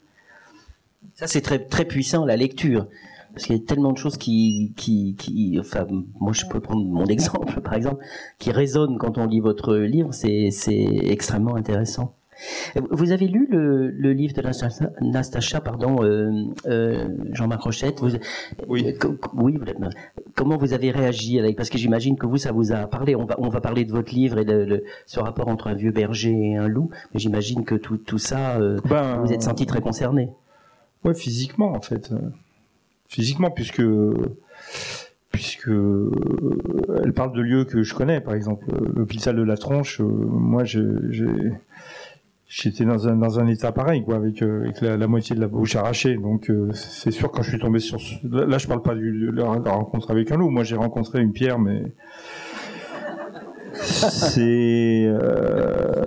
[1.14, 2.86] Ça c'est très très puissant la lecture
[3.34, 5.84] parce qu'il y a tellement de choses qui qui qui enfin
[6.20, 8.04] moi je peux prendre mon exemple par exemple
[8.38, 10.50] qui résonnent quand on lit votre livre c'est
[11.02, 12.14] extrêmement intéressant.
[12.90, 14.42] Vous avez lu le, le livre de
[15.00, 18.10] Nastacha, pardon, euh, euh, Jean-Marc Rochette vous,
[18.68, 18.96] Oui.
[19.04, 19.58] Euh, oui.
[20.34, 23.14] Comment vous avez réagi avec Parce que j'imagine que vous, ça vous a parlé.
[23.16, 25.92] On va, on va parler de votre livre et de, ce rapport entre un vieux
[25.92, 26.90] berger et un loup.
[27.12, 30.30] Mais j'imagine que tout, tout ça, euh, ben, vous êtes senti très concerné.
[31.04, 32.12] Ouais, physiquement en fait.
[33.08, 33.82] Physiquement, puisque
[35.30, 36.10] puisque euh,
[37.02, 40.00] elle parle de lieux que je connais, par exemple l'hôpital de la Tronche.
[40.00, 40.82] moi, j'ai
[42.50, 45.40] j'étais dans un dans un état pareil quoi avec, euh, avec la, la, moitié de
[45.40, 48.14] la bouche arrachée donc euh, c'est sûr quand je suis tombé sur ce...
[48.26, 51.32] là, je parle pas du, de la, rencontre avec un loup moi j'ai rencontré une
[51.32, 51.92] pierre mais
[53.74, 56.02] c'est euh...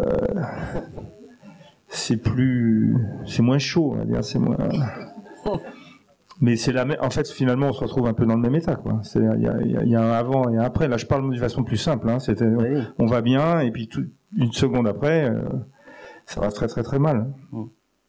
[1.88, 4.58] c'est plus c'est moins chaud on va dire c'est moins
[6.42, 8.56] mais c'est la même en fait finalement on se retrouve un peu dans le même
[8.56, 10.90] état quoi c'est il y a, y, a, y a, un avant et un après
[10.90, 12.20] là je parle de façon plus simple hein.
[12.20, 12.82] c'était oui.
[13.00, 14.04] on va bien et puis tout,
[14.36, 15.40] une seconde après euh,
[16.26, 17.34] ça va très très très mal.
[17.52, 17.64] Mm.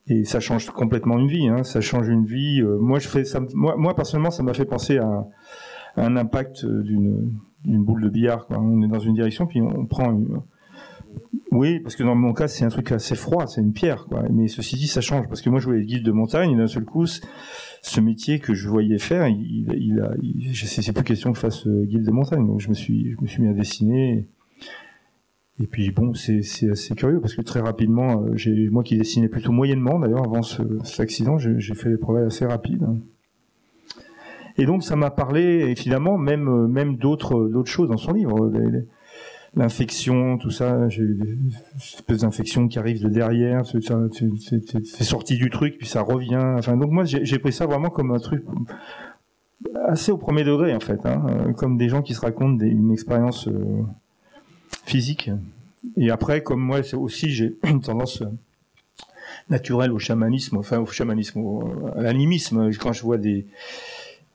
[0.06, 1.48] Et ça change complètement une vie.
[1.48, 1.64] Hein.
[1.64, 2.60] Ça change une vie.
[2.60, 3.40] Euh, moi, je fais ça.
[3.54, 5.26] Moi, moi personnellement, ça m'a fait penser à,
[5.96, 7.30] à un impact d'une
[7.64, 8.46] boule de billard.
[8.46, 8.58] Quoi.
[8.60, 10.10] On est dans une direction, puis on prend.
[10.10, 10.42] Une...
[11.52, 14.06] Oui, parce que dans mon cas, c'est un truc assez froid, c'est une pierre.
[14.06, 14.24] Quoi.
[14.30, 16.56] Mais ceci dit, ça change parce que moi, je voulais être guide de montagne, et
[16.56, 21.04] d'un seul coup, ce métier que je voyais faire, il, il a, il, c'est plus
[21.04, 22.46] question que je fasse euh, guide de montagne.
[22.46, 24.12] Donc, je me suis, je me suis mis à dessiner.
[24.12, 24.28] Et
[25.62, 26.40] puis bon, c'est
[26.70, 30.42] assez curieux parce que très rapidement, euh, j'ai moi qui dessinais plutôt moyennement d'ailleurs avant
[30.42, 32.84] ce, cet accident, j'ai fait des progrès assez rapides.
[34.56, 38.52] Et donc ça m'a parlé évidemment même euh, même d'autres d'autres choses dans son livre,
[39.54, 40.88] l'infection, tout ça.
[40.88, 41.38] J'ai eu des
[41.76, 46.54] espèces d'infections qui arrivent de derrière, c'est sorti du truc puis ça revient.
[46.58, 48.44] Enfin donc moi j'ai pris ça vraiment comme un truc
[49.86, 52.68] assez au premier degré en fait, hein, euh, comme des gens qui se racontent des,
[52.68, 53.46] une expérience.
[53.48, 53.82] Euh,
[54.84, 55.30] physique.
[55.96, 58.22] Et après, comme moi c'est aussi, j'ai une tendance
[59.50, 62.70] naturelle au chamanisme, enfin au chamanisme, au, à l'animisme.
[62.78, 63.46] Quand je vois des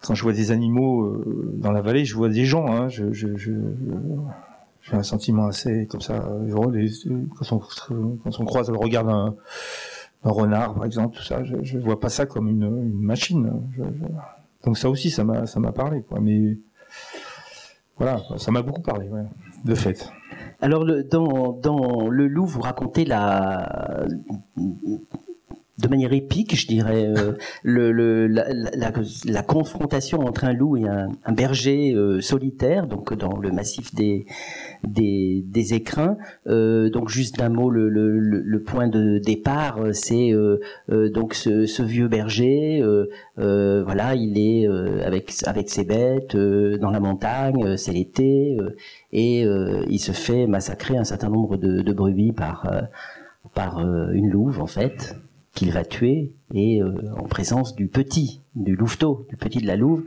[0.02, 2.68] quand je vois des animaux euh, dans la vallée, je vois des gens.
[2.68, 3.52] Hein, je, je, je,
[4.82, 6.26] j'ai un sentiment assez comme ça.
[6.52, 7.60] Quand on,
[8.24, 9.36] quand on croise le regard d'un,
[10.24, 13.52] un renard, par exemple, tout ça, je, je vois pas ça comme une, une machine.
[14.64, 16.20] Donc ça aussi, ça m'a, ça m'a parlé, quoi.
[16.20, 16.58] Mais
[18.00, 19.08] voilà, ça m'a beaucoup parlé,
[19.66, 20.10] de fait.
[20.62, 24.06] Alors, dans, dans Le Loup, vous racontez la
[25.82, 27.34] de manière épique, je dirais, euh,
[29.26, 34.26] la, confrontation entre un loup et un, berger euh, solitaire, donc dans le massif des
[35.74, 36.18] écrins.
[36.48, 40.34] Euh, donc juste d'un mot, le, point de départ, c'est
[40.90, 42.84] donc ce, vieux berger.
[43.38, 44.68] voilà, il est
[45.06, 48.58] avec ses bêtes dans la montagne, c'est l'été,
[49.14, 52.70] et il se fait massacrer un certain nombre de, de brebis par
[53.56, 53.80] par
[54.14, 55.16] une louve en fait
[55.54, 59.76] qu'il va tuer et euh, en présence du petit, du louveteau, du petit de la
[59.76, 60.04] louve.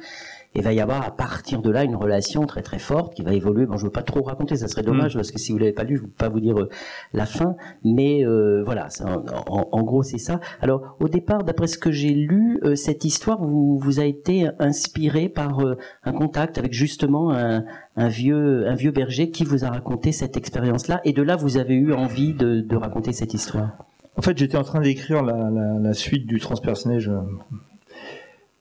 [0.54, 3.32] Et va y avoir à partir de là une relation très très forte qui va
[3.32, 3.64] évoluer.
[3.64, 5.18] Bon, je veux pas trop raconter, ça serait dommage mm.
[5.18, 6.68] parce que si vous l'avez pas lu, je ne peux pas vous dire euh,
[7.14, 7.56] la fin.
[7.84, 10.40] Mais euh, voilà, en, en, gros c'est ça.
[10.60, 14.50] Alors au départ, d'après ce que j'ai lu, euh, cette histoire vous, vous a été
[14.58, 17.64] inspirée par euh, un contact avec justement un,
[17.96, 21.00] un, vieux un vieux berger qui vous a raconté cette expérience-là.
[21.04, 23.78] Et de là, vous avez eu envie de, de raconter cette histoire.
[24.16, 27.08] En fait, j'étais en train d'écrire la, suite du transpersonnage.
[27.08, 27.20] Euh,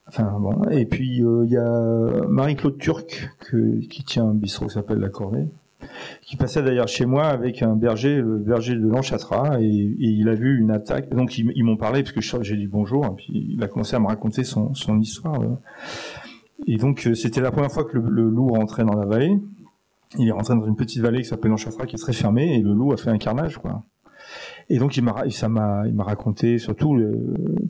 [0.08, 3.30] enfin bon, et puis il euh, y a Marie-Claude Turc
[3.90, 5.48] qui tient un bistrot qui s'appelle La Cornée,
[6.22, 10.36] qui passait d'ailleurs chez moi avec un berger, le berger de Lanchatra, et, il a
[10.36, 11.10] vu une attaque.
[11.10, 14.00] Donc ils, m'ont parlé parce que j'ai dit bonjour, et puis il a commencé à
[14.00, 15.42] me raconter son, histoire.
[15.42, 15.50] Là.
[16.68, 19.38] Et donc euh, c'était la première fois que le, le, loup rentrait dans la vallée.
[20.18, 22.62] Il est rentré dans une petite vallée qui s'appelle Lanchatra, qui est très fermée, et
[22.62, 23.84] le loup a fait un carnage, quoi.
[24.72, 27.12] Et donc il m'a, ça m'a, il m'a raconté surtout le,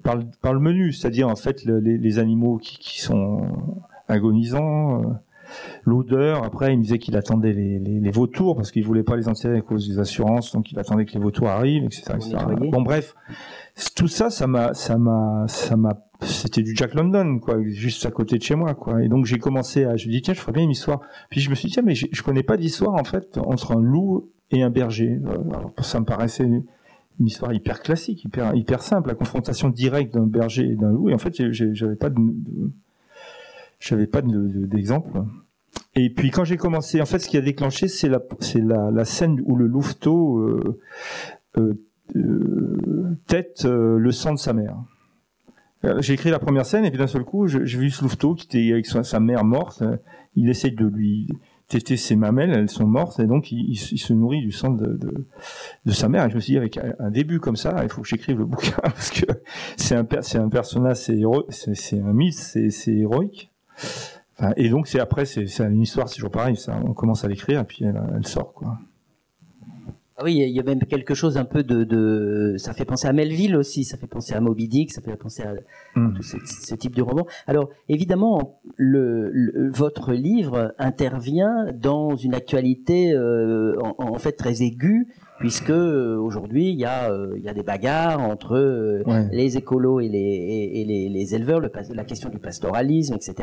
[0.03, 3.41] par, le, par le menu, c'est-à-dire en fait le, les, les, animaux qui, qui sont
[4.07, 5.07] agonisants, euh,
[5.83, 6.43] l'odeur.
[6.43, 9.27] Après, il me disait qu'il attendait les, les, les, vautours parce qu'il voulait pas les
[9.27, 12.03] enterrer à cause des assurances, donc il attendait que les vautours arrivent, etc.
[12.17, 12.37] etc.
[12.71, 13.15] Bon, bref,
[13.95, 18.11] tout ça, ça m'a, ça m'a, ça m'a, c'était du Jack London, quoi, juste à
[18.11, 19.01] côté de chez moi, quoi.
[19.01, 21.01] Et donc j'ai commencé à, je me dis tiens, je ferais bien une histoire.
[21.31, 23.71] Puis je me suis dit tiens, mais je, je connais pas d'histoire en fait entre
[23.75, 25.19] un loup et un berger.
[25.49, 26.47] Alors, ça me paraissait
[27.19, 31.09] une histoire hyper classique, hyper, simple, la confrontation directe d'un berger et d'un loup.
[31.09, 32.09] Et en fait, j'avais pas
[33.79, 35.19] j'avais pas d'exemple.
[35.19, 35.25] De,
[35.95, 39.55] et puis quand j'ai commencé, en fait, ce qui a déclenché, c'est la, scène où
[39.55, 40.79] le louveteau euh,
[41.57, 41.73] euh,
[42.15, 43.15] euh,
[43.65, 44.77] euh, le sang de sa mère.
[45.99, 48.45] J'ai écrit la première scène et puis d'un seul coup, j'ai vu ce louveteau qui
[48.45, 49.83] était avec sa, sa mère morte.
[50.35, 51.27] Il essaye de lui
[51.71, 55.25] téter ses mamelles, elles sont mortes, et donc il, se nourrit du sang de,
[55.87, 56.25] sa mère.
[56.25, 58.45] Et je me suis dit, avec un début comme ça, il faut que j'écrive le
[58.53, 59.25] bouquin, parce que
[59.77, 63.51] c'est un, un personnage, c'est, c'est, un mythe, c'est, héroïque.
[64.57, 67.65] Et donc c'est après, c'est, une histoire, c'est toujours pareil, on commence à l'écrire, et
[67.65, 68.77] puis elle sort, quoi.
[70.21, 73.07] Ah oui, il y a même quelque chose un peu de, de, ça fait penser
[73.07, 75.53] à Melville aussi, ça fait penser à Moby Dick, ça fait penser à,
[75.99, 76.13] mm.
[76.13, 77.25] tout ce, ce, type de roman.
[77.47, 84.61] Alors évidemment, le, le, votre livre intervient dans une actualité euh, en, en, fait très
[84.61, 85.07] aiguë
[85.39, 89.27] puisque euh, aujourd'hui il y a euh, il y a des bagarres entre euh, Ouais.
[89.31, 93.33] les écolos et les et, et les, les éleveurs, le, la question du pastoralisme, etc.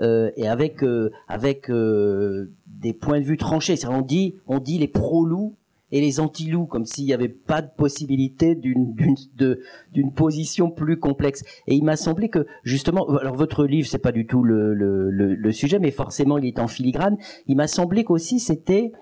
[0.00, 3.76] Euh, et avec euh, avec euh, des points de vue tranchés.
[3.76, 5.56] C'est-à-dire, On dit on dit les pro-loups
[5.92, 11.42] et les anti-loups, comme s'il n'y avait pas de possibilité d'une position plus complexe.
[11.66, 15.10] Et il m'a semblé que justement, alors votre livre c'est pas du tout le, le,
[15.10, 17.16] le, sujet, mais forcément il est en filigrane.
[17.46, 18.92] Il m'a semblé qu'aussi c'était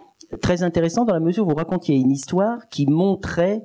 [0.40, 3.62] très intéressant dans la mesure où vous racontiez une histoire qui montrait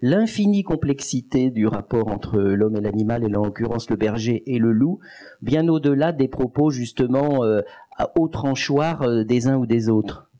[0.00, 4.72] l'infinie complexité du rapport entre l'homme et l'animal, et en l'occurrence le berger et le
[4.72, 4.98] loup,
[5.40, 7.62] bien au-delà des propos justement euh,
[8.18, 10.30] au tranchoir euh, des uns ou des autres.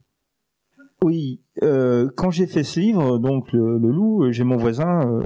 [1.03, 5.21] Oui, euh, quand j'ai fait ce livre, donc le, loup, euh, j'ai mon voisin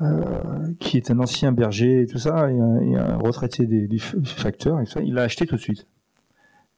[0.00, 3.88] euh, qui est un ancien berger et tout ça, et un, et un retraité des,
[3.88, 5.86] du facteur, et ça, il l'a acheté tout de suite.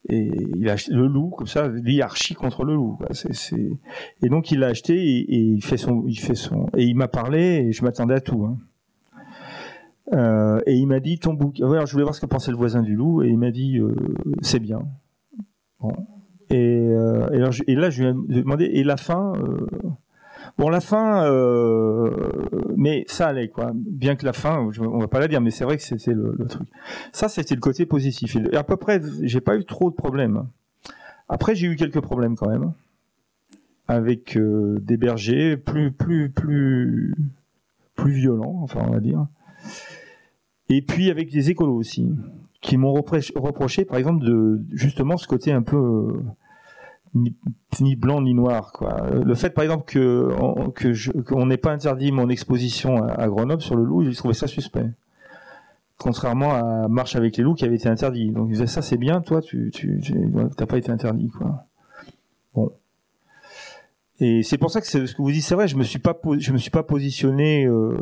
[0.08, 2.98] Et il a acheté le loup, comme ça, lui archi contre le loup.
[4.22, 7.08] Et donc il l'a acheté et, il fait son, il fait son, et il m'a
[7.08, 8.46] parlé et je m'attendais à tout.
[8.46, 8.56] hein.
[10.66, 11.70] Et il m'a dit ton bouquin.
[11.70, 13.78] Alors je voulais voir ce que pensait le voisin du loup et il m'a dit
[14.40, 14.80] c'est bien.
[15.80, 15.92] Bon.
[16.50, 17.28] Et, euh,
[17.66, 19.66] et, là, je lui ai demandé, et la fin euh,
[20.58, 22.10] Bon, la fin, euh,
[22.76, 23.70] mais ça allait, quoi.
[23.74, 26.12] Bien que la fin, je- on va pas la dire, mais c'est vrai que c'était
[26.12, 26.68] le, truc.
[27.12, 28.36] Ça, c'était le côté positif.
[28.36, 30.46] Et à peu près, j'ai pas eu trop de problèmes.
[31.28, 32.72] Après, j'ai eu quelques problèmes quand même.
[33.86, 37.14] Avec des bergers plus, plus, plus,
[37.94, 39.26] plus violents, enfin, on va dire.
[40.68, 42.08] Et puis avec des écolos aussi,
[42.70, 47.20] qui m'ont reproché, reproché, par exemple, de justement ce côté un peu euh,
[47.80, 48.70] ni, blanc ni noir.
[48.72, 49.10] Quoi.
[49.10, 50.30] Le fait, par exemple, que
[50.76, 54.46] que qu'on n'ait pas interdit mon exposition à, Grenoble sur le loup, j'ai trouvé ça
[54.46, 54.88] suspect.
[55.98, 58.30] Contrairement à Marche avec les loups qui avait été interdit.
[58.30, 61.64] Donc ils disaient ça c'est bien, toi tu tu tu- t'as pas été interdit quoi.
[62.54, 62.70] Bon.
[64.22, 65.66] Et c'est pour ça que ce que vous dites, c'est vrai.
[65.66, 67.64] Je me suis pas, je me suis pas positionné.
[67.64, 67.96] euh,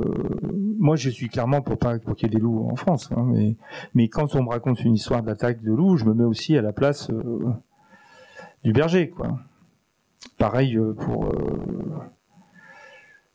[0.78, 3.10] moi, je suis clairement pour pas pour qu'il y ait des loups en France.
[3.16, 3.56] hein, mais,
[3.94, 6.62] mais quand on me raconte une histoire d'attaque de loups, je me mets aussi à
[6.62, 7.52] la place euh,
[8.64, 9.38] du berger, quoi.
[10.38, 11.32] Pareil euh, pour.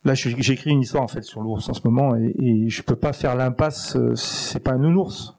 [0.04, 2.96] Là, j'écris une histoire en fait sur l'ours en ce moment, et, et je peux
[2.96, 3.96] pas faire l'impasse.
[4.14, 5.34] C'est pas un nounours,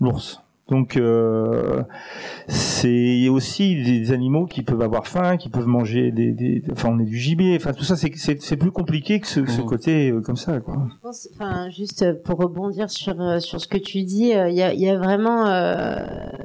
[0.00, 0.43] l'ours.
[0.70, 1.82] Donc, euh,
[2.48, 6.98] c'est aussi des animaux qui peuvent avoir faim, qui peuvent manger des, des enfin, on
[7.00, 7.56] est du gibier.
[7.56, 9.66] Enfin, tout ça, c'est c'est c'est plus compliqué que ce, ce Mhm.
[9.66, 10.86] côté euh, comme ça, quoi.
[10.90, 14.56] Je pense, enfin, juste pour rebondir sur euh, sur ce que tu dis, euh, il
[14.56, 15.96] y, a, il y a vraiment euh,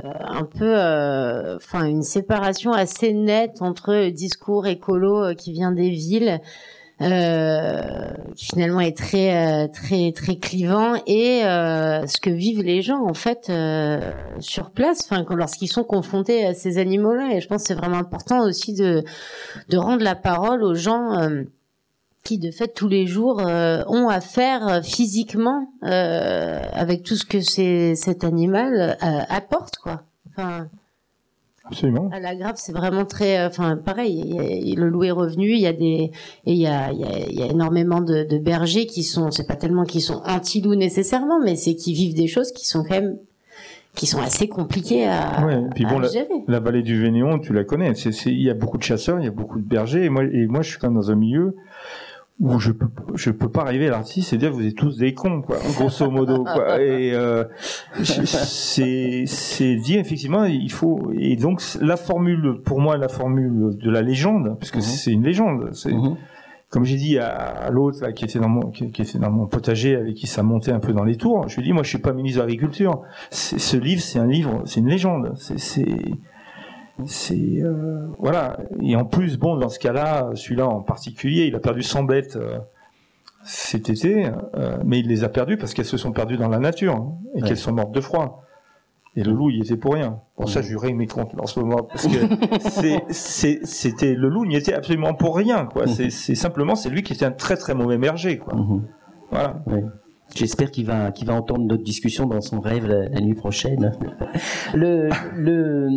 [0.04, 5.72] un peu, euh, enfin, une séparation assez nette entre le discours écolo euh, qui vient
[5.72, 6.46] des villes, euh,
[8.36, 13.14] finalement est très euh, très très clivant, et euh, ce que vivent les gens en
[13.14, 14.00] fait euh,
[14.40, 17.34] sur place, enfin, lorsqu'ils sont confrontés à ces animaux-là.
[17.34, 19.04] Et je pense que c'est vraiment important aussi de
[19.70, 21.14] de rendre la parole aux gens.
[21.20, 21.44] euh,
[22.26, 27.16] qui de fait tous les jours euh, ont à faire euh, physiquement euh, avec tout
[27.16, 30.04] ce que c'est cet animal euh, apporte quoi.
[30.30, 30.68] Enfin,
[31.70, 32.10] Absolument.
[32.12, 34.24] à la grave, c'est vraiment très, euh, enfin pareil.
[34.66, 35.52] y a- le loup est revenu.
[35.52, 36.12] Il y a des
[36.46, 39.32] et il y a, il y a, y a énormément de, de bergers qui sont,
[39.32, 42.84] c'est pas tellement qu'ils sont anti-loup nécessairement, mais c'est qu'ils vivent des choses qui sont
[42.84, 43.18] quand même
[43.96, 46.28] qui sont assez compliquées à, Ouais, puis à bon, la- gérer.
[46.48, 47.92] La vallée du Vénéon, tu la connais.
[48.28, 50.06] Il y a beaucoup de chasseurs, il y a beaucoup de bergers.
[50.06, 51.56] Et moi, et moi, je suis quand même dans un milieu
[52.40, 55.14] où je peux, je peux pas arriver à l'artiste et dire vous êtes tous des
[55.14, 55.58] cons, quoi.
[55.76, 56.82] Grosso modo, quoi.
[56.82, 57.44] Et euh,
[58.04, 61.12] c'est, c'est dit effectivement, il faut.
[61.18, 64.82] Et donc la formule, pour moi, la formule de la légende, parce que Mhm.
[64.84, 65.70] c'est une légende.
[65.74, 65.94] C'est,
[66.70, 69.32] comme j'ai dit à, à l'autre là, qui était dans mon qui, qui était dans
[69.32, 71.74] mon potager avec qui ça montait un peu dans les tours, je lui ai dit
[71.74, 73.02] moi je suis pas ministre de l'agriculture.
[73.32, 75.34] C'est- Ce livre c'est un livre, c'est une légende.
[75.36, 75.58] C'est
[77.06, 78.58] c'est euh, voilà.
[78.82, 82.36] Et en plus bon dans ce cas-là, celui-là en particulier, il a perdu 100 bêtes
[82.36, 82.58] euh,
[83.44, 86.60] cet été, euh, mais il les a perdues parce qu'elles se sont perdues dans la
[86.60, 87.48] nature hein, et Ouais.
[87.48, 88.44] qu'elles sont mortes de froid.
[89.16, 90.20] Et le loup, il était pour rien.
[90.38, 92.18] Bon, ça, je lui règle mes comptes en ce moment parce que
[93.10, 95.88] c'était le loup, il n'y était absolument pour rien, quoi.
[95.88, 98.56] C'est, c'est simplement, c'est lui qui était un très très mauvais berger, quoi.
[98.56, 98.84] Mhm.
[99.32, 99.62] Voilà.
[100.36, 103.92] J'espère qu'il va, qu'il va entendre notre discussion dans son rêve la, nuit prochaine.
[104.74, 105.90] Le, le,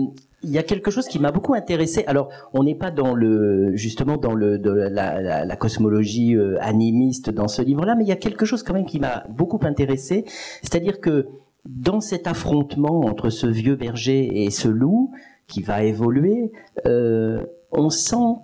[0.42, 2.04] il y a quelque chose qui m'a beaucoup intéressé.
[2.06, 6.56] Alors, on n'est pas dans le, justement dans le, de la, la, la cosmologie euh,
[6.60, 9.60] animiste dans ce livre-là, mais il y a quelque chose quand même qui m'a beaucoup
[9.62, 10.24] intéressé.
[10.62, 11.28] C'est-à-dire que
[11.64, 15.12] dans cet affrontement entre ce vieux berger et ce loup
[15.46, 16.50] qui va évoluer,
[16.86, 18.40] euh, on sent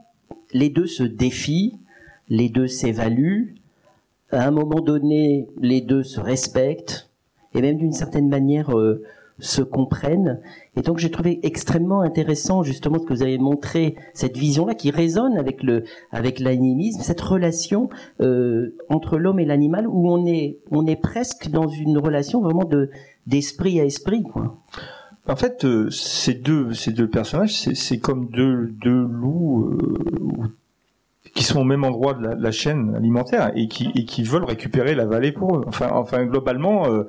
[0.53, 1.79] les deux se défient,
[2.29, 3.55] les deux s'évaluent.
[4.31, 7.11] À un moment donné, les deux se respectent
[7.55, 9.03] et même d'une certaine manière euh,
[9.41, 10.41] se comprennent.
[10.77, 14.91] Et donc j'ai trouvé extrêmement intéressant justement ce que vous avez montré, cette vision-là qui
[14.91, 17.89] résonne avec le avec l'animisme, cette relation
[18.21, 22.65] euh, entre l'homme et l'animal où on est on est presque dans une relation vraiment
[22.65, 22.91] de
[23.27, 24.59] d'esprit à esprit, quoi.
[25.27, 30.49] En fait, euh, ces deux ces deux personnages, c'est comme deux deux loups euh,
[31.35, 34.95] qui sont au même endroit de la, chaîne alimentaire et qui, et qui veulent récupérer
[34.95, 35.65] la vallée pour eux.
[35.67, 37.05] Enfin, enfin globalement, euh,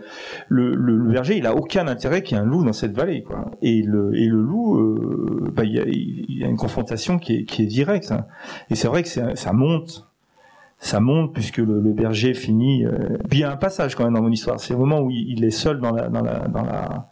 [0.47, 3.24] le, le, berger, il a aucun intérêt qu'il y ait un loup dans cette vallée,
[3.24, 3.51] quoi.
[3.61, 7.17] Et le, et le loup, euh, bah, il, y a, il y a une confrontation
[7.17, 8.11] qui est, qui est directe.
[8.11, 8.26] Hein.
[8.70, 10.09] Et c'est vrai que ça monte
[10.80, 12.86] ça monte puisque le, berger finit.
[12.86, 13.17] Euh...
[13.30, 14.59] Puis il y a un passage quand même dans mon histoire.
[14.59, 17.09] C'est le moment où il, est seul dans la dans la dans la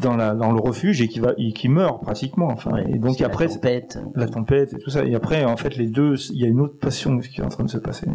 [0.00, 3.48] dans, la, dans le refuge et qui va qui meurt pratiquement enfin et donc après
[3.48, 3.98] la tempête.
[4.14, 5.04] la tempête et tout ça.
[5.04, 7.48] Et après en fait les deux il y a une autre passion qui est en
[7.48, 8.06] train de se passer.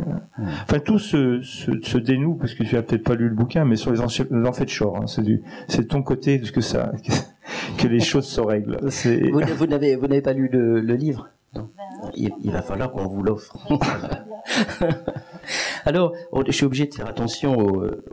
[0.64, 3.66] Enfin tout se, se, se, dénoue parce que tu as peut-être pas lu le bouquin
[3.66, 4.24] mais sur les, enfants
[4.64, 6.92] de Shore hein, c'est du c'est de ton côté que ça
[7.78, 8.80] que les choses se règlent.
[8.82, 11.30] Vous, vous n'avez vous n'avez pas lu le, le livre?
[11.56, 11.70] Non.
[12.16, 13.58] Il, il va falloir qu'on vous l'offre
[15.86, 16.14] Alors,
[16.46, 17.58] je suis obligé de faire attention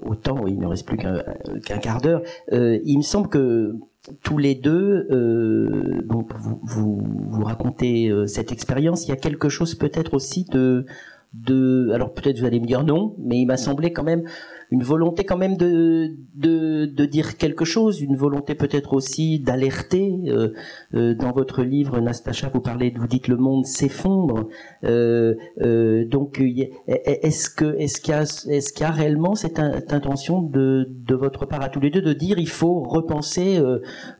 [0.02, 2.22] au, temps, il ne reste plus qu'un quart d'heure.
[2.52, 3.74] Euh, il me semble que
[4.22, 9.06] tous les deux, euh, donc vous, vous, vous racontez euh, cette expérience.
[9.06, 10.86] Il y a quelque chose peut-être aussi de,
[11.34, 14.22] de, alors peut-être vous allez me dire non, mais il m'a semblé quand même
[14.70, 20.18] une volonté quand même de, de, de dire quelque chose, une volonté peut-être aussi d'alerter.
[20.26, 20.52] Euh,
[20.94, 24.48] euh, dans votre livre, Nastacha, vous parlez, vous dites le monde s'effondre.
[24.84, 26.40] Euh, euh donc,
[26.86, 31.14] est-ce que est-ce qu'il y a est-ce qu'il y a réellement cette, intention de, de
[31.14, 33.58] votre part à tous les deux de dire il faut repenser,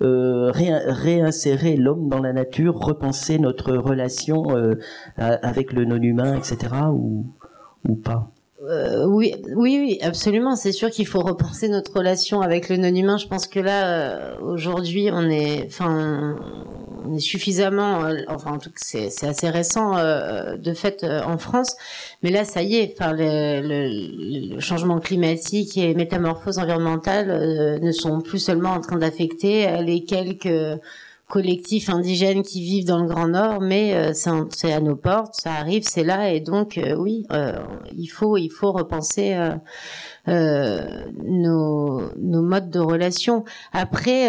[0.01, 4.44] euh, réinsérer l'homme dans la nature, repenser notre relation
[5.16, 6.74] avec le non-humain, etc.
[6.92, 7.26] ou
[7.88, 8.32] ou pas?
[8.68, 10.56] Euh, oui, oui, oui, absolument.
[10.56, 13.16] C'est sûr qu'il faut repenser notre relation avec le non-humain.
[13.16, 16.36] Je pense que là, euh, aujourd'hui, on est, enfin,
[17.04, 21.76] on est suffisamment, euh, enfin, en tout cas, c'est assez récent de fait en France.
[22.22, 22.94] Mais là, ça y est.
[22.98, 29.82] Enfin, le, le, changement climatique et métamorphose environnementale ne sont plus seulement en train d'affecter
[29.82, 30.48] les quelques
[31.28, 34.12] collectifs indigènes qui vivent dans le Grand Nord, mais euh,
[34.50, 37.58] c'est à nos portes, ça arrive, c'est là, et donc euh, oui, euh,
[37.96, 39.36] il faut il faut repenser
[40.26, 43.44] nos, nos modes de relation.
[43.72, 44.28] Après,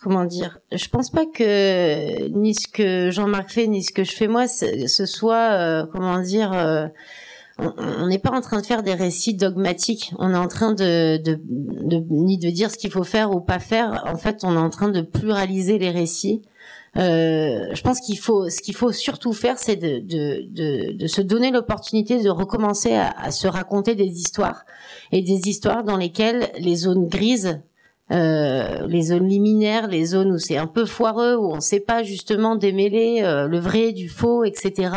[0.00, 4.12] comment dire, je pense pas que ni ce que Jean-Marc fait ni ce que je
[4.12, 6.90] fais moi, ce soit comment dire
[7.58, 10.12] on n'est pas en train de faire des récits dogmatiques.
[10.18, 13.40] On est en train de, de, de ni de dire ce qu'il faut faire ou
[13.40, 14.04] pas faire.
[14.06, 16.42] En fait, on est en train de pluraliser les récits.
[16.96, 21.06] Euh, je pense qu'il faut, ce qu'il faut surtout faire, c'est de, de, de, de,
[21.08, 24.64] se donner l'opportunité de recommencer à, à, se raconter des histoires
[25.10, 27.60] et des histoires dans lesquelles les zones grises,
[28.12, 31.80] euh, les zones liminaires, les zones où c'est un peu foireux, où on ne sait
[31.80, 34.90] pas justement démêler euh, le vrai du faux, etc.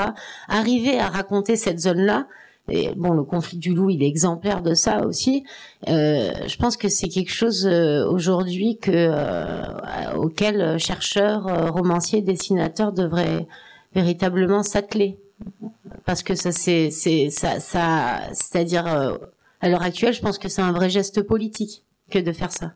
[0.48, 2.28] Arriver à raconter cette zone-là,
[2.70, 5.46] et bon, le conflit du loup, il est exemplaire de ça aussi.
[5.88, 12.92] Euh, je pense que c'est quelque chose euh, aujourd'hui que euh, auquel chercheurs, romanciers, dessinateurs
[12.92, 13.48] devraient
[13.96, 15.18] véritablement s'atteler,
[16.06, 18.86] parce que ça, c'est, c'est, ça, ça, c'est-à-dire
[19.62, 22.74] à l'heure actuelle, je pense que c'est un vrai geste politique que de faire ça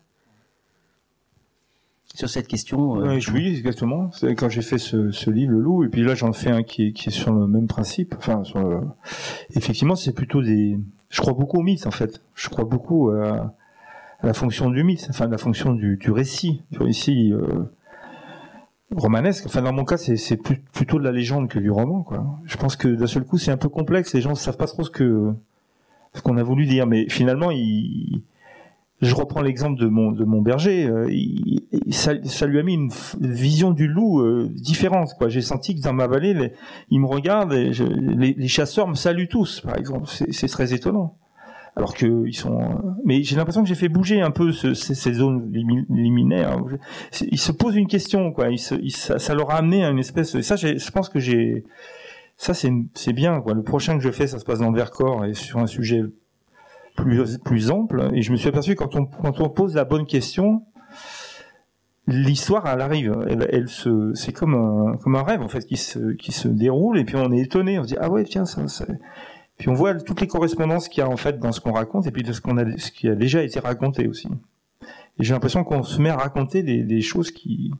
[2.14, 3.00] sur cette question.
[3.00, 4.10] Euh, oui, exactement.
[4.12, 6.62] C'est quand j'ai fait ce, ce, livre, Le Loup, et puis là j'en fais un
[6.62, 8.14] qui est, qui est sur le même principe.
[8.18, 8.80] Enfin, sur le...
[9.54, 10.78] effectivement, c'est plutôt des.
[11.08, 12.22] Je crois beaucoup au mythe en fait.
[12.34, 13.54] Je crois beaucoup à,
[14.22, 17.64] à la fonction du mythe, enfin la fonction du, du récit, du récit euh,
[18.94, 19.46] romanesque.
[19.46, 22.02] Enfin, dans mon cas, c'est plutôt de la légende que du roman.
[22.02, 22.24] Quoi.
[22.44, 24.14] Je pense que d'un seul coup, c'est un peu complexe.
[24.14, 25.32] Les gens ne savent pas trop ce que
[26.14, 28.22] ce qu'on a voulu dire, mais finalement, il
[29.02, 30.86] je reprends l'exemple de mon berger.
[30.86, 31.10] Euh,
[31.90, 32.90] ça, lui a mis une
[33.20, 35.14] vision du loup euh, différente.
[35.26, 36.52] J'ai senti que dans ma vallée, les,
[36.90, 37.72] il me regarde et
[38.16, 40.06] les, chasseurs me saluent tous, par exemple.
[40.06, 41.16] C'est très étonnant.
[41.74, 42.60] Alors que ils sont.
[42.60, 46.58] Euh, mais j'ai l'impression que j'ai fait bouger un peu ce, ces, zones liminaires.
[47.22, 48.48] Ils se posent une question, quoi.
[48.90, 50.40] Ça, leur a amené à une espèce.
[50.42, 51.64] Ça, je pense que j'ai.
[52.36, 53.40] Ça, c'est bien.
[53.40, 53.54] Quoi.
[53.54, 56.02] Le prochain que je fais, ça se passe dans le Vercors et sur un sujet
[56.96, 58.10] plus, ample.
[58.14, 60.64] Et je me suis aperçu quand on, quand on pose la bonne question,
[62.06, 63.16] l'histoire elle arrive.
[63.28, 66.98] Elle, c'est comme un rêve en fait qui se qui se déroule.
[66.98, 67.78] Et puis on est étonné.
[67.78, 68.86] On se dit ah ouais tiens ça, ça...
[69.58, 72.06] puis on voit toutes les correspondances qu'il y a en fait dans ce qu'on raconte
[72.06, 74.28] et puis de ce qu'on a ce qui a déjà été raconté aussi.
[75.18, 77.70] J'ai l'impression qu'on se met à raconter des choses qui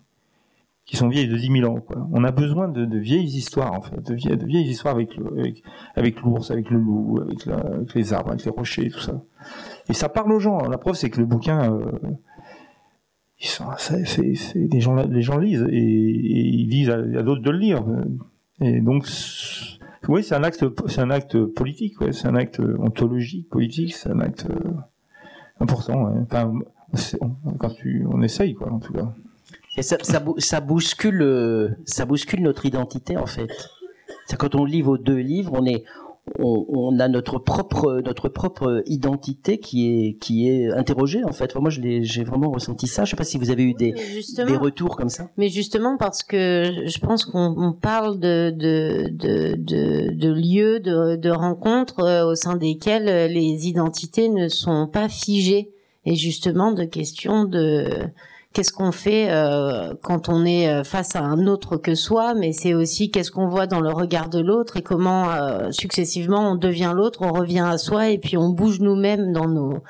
[0.85, 1.85] qui sont vieilles de 10 000 ans.
[2.12, 5.62] On a besoin de, de, vieilles histoires, en fait, de vieilles, histoires avec, avec,
[5.95, 9.22] avec l'ours, avec le loup, avec, avec, les arbres, avec les rochers, tout ça.
[9.89, 10.59] Et ça parle aux gens.
[10.68, 11.93] La preuve, c'est que le bouquin, euh,
[14.72, 17.85] les gens, les gens lisent et, ils disent à, d'autres de le lire.
[18.61, 19.07] Et donc,
[20.09, 24.20] oui, c'est un acte, c'est un acte politique, c'est un acte ontologique, politique, c'est un
[24.20, 24.72] acte euh,
[25.61, 26.12] important.
[26.22, 26.53] Enfin,
[27.59, 29.14] quand tu, on essaye, quoi, en tout cas.
[29.77, 33.51] Et ça, ça, ça bouscule, euh, ça bouscule notre identité en fait.
[34.27, 35.85] C'est quand on lit vos deux livres, on est,
[36.39, 41.51] on, on, a notre propre, notre propre identité qui est, qui est interrogée en fait.
[41.51, 43.05] Enfin, moi, j'ai vraiment ressenti ça.
[43.05, 43.95] Je sais pas si vous avez eu des,
[44.47, 45.31] des retours comme ça.
[45.39, 51.16] Mais justement parce que je pense qu'on parle de, de, de, de, de lieux, de,
[51.16, 55.70] de rencontres euh, au sein desquels les identités ne sont pas figées
[56.05, 57.89] et justement de questions de
[58.53, 62.53] qu'est-ce qu'on fait euh, quand on est euh, face à un autre que soi, mais
[62.53, 66.55] c'est aussi qu'est-ce qu'on voit dans le regard de l'autre et comment euh, successivement on
[66.57, 69.82] devient l'autre, on revient à soi et puis on bouge nous-mêmes dans nos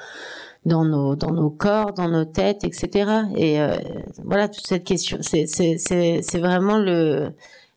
[0.64, 3.10] dans nos dans nos corps, dans nos têtes, etc.
[3.36, 3.76] Et euh,
[4.24, 7.30] voilà toute cette question, c'est c'est c'est c'est vraiment le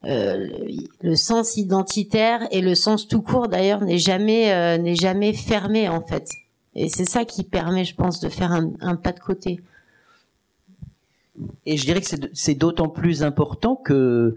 [0.05, 0.47] euh,
[1.01, 6.01] le sens identitaire et le sens tout court d'ailleurs n'est jamais n'est jamais fermé en
[6.01, 6.29] fait.
[6.75, 9.61] Et c'est ça qui permet, je pense, de faire un, un pas de côté.
[11.65, 14.35] Et je dirais que c'est d'autant plus important que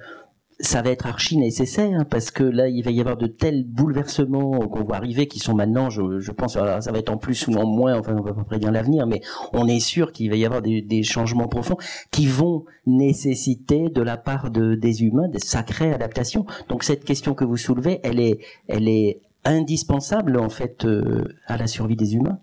[0.61, 3.65] ça va être archi nécessaire hein, parce que là il va y avoir de tels
[3.65, 7.47] bouleversements qu'on voit arriver qui sont maintenant je, pense alors, ça va être en plus
[7.47, 9.21] ou en moins enfin on va pas prédire l'avenir mais
[9.53, 11.77] on est sûr qu'il va y avoir des, changements profonds
[12.11, 16.45] qui vont nécessiter de la part de, des humains des sacrées adaptations.
[16.69, 21.57] Donc cette question que vous soulevez elle est elle est indispensable en fait euh, à
[21.57, 22.41] la survie des humains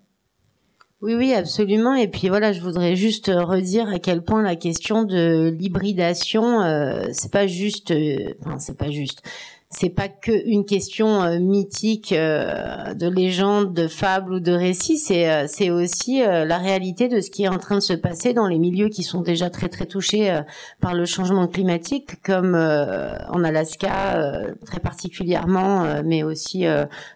[1.02, 1.94] oui, oui, absolument.
[1.94, 7.08] Et puis voilà, je voudrais juste redire à quel point la question de l'hybridation, euh,
[7.12, 9.22] c'est pas juste, euh, enfin, c'est pas juste
[9.70, 14.96] c'est pas que une question euh, mythique euh, de légende, de fable ou de récit,
[14.96, 18.32] c'est euh, c'est aussi la réalité de ce qui est en train de se passer
[18.32, 20.40] dans les milieux qui sont déjà très très touchés
[20.80, 26.64] par le changement climatique, comme en Alaska très particulièrement, mais aussi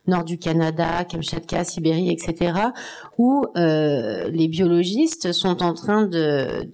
[0.06, 2.52] nord du Canada, Kamchatka, Sibérie, etc.,
[3.18, 6.68] où les biologistes sont en train de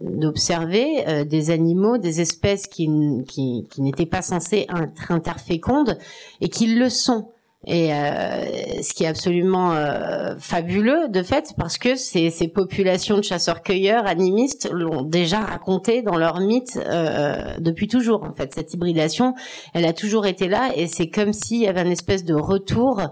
[0.00, 2.88] d'observer des animaux, des espèces qui
[3.26, 4.66] qui, qui n'étaient pas censées
[5.10, 5.98] interfécondes
[6.40, 7.28] et qu'ils le sont.
[7.66, 13.22] Et euh, ce qui est absolument euh, fabuleux de fait, parce que ces, populations de
[13.22, 18.24] chasseurs-cueilleurs animistes l'ont déjà raconté dans leurs mythes euh, depuis toujours.
[18.24, 19.34] En fait, cette hybridation,
[19.74, 23.02] elle a toujours été là, et c'est comme s'il y avait une espèce de retour.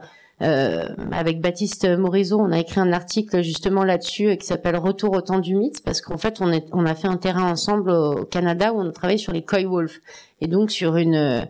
[0.41, 5.41] Avec Baptiste Morisot, on a écrit un article justement là-dessus qui s'appelle Retour au temps
[5.41, 8.79] du mythe, parce qu'en fait, on, on a fait un terrain ensemble au Canada où
[8.79, 9.99] on a travaillé sur les coy wolves,
[10.41, 11.49] et donc sur une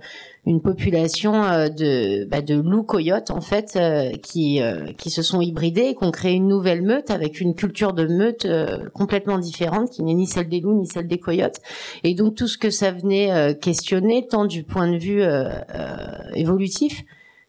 [0.49, 5.20] une population euh, de, bah, de loups coyotes en fait euh, qui, euh, qui se
[5.20, 8.46] sont hybridés et qui ont créé une nouvelle meute avec une culture de meute
[8.94, 11.61] complètement différente qui n'est ni celle des loups ni celle des coyotes.
[12.03, 15.22] Et donc tout ce que ça venait questionner tant du point de vue
[16.34, 17.05] évolutif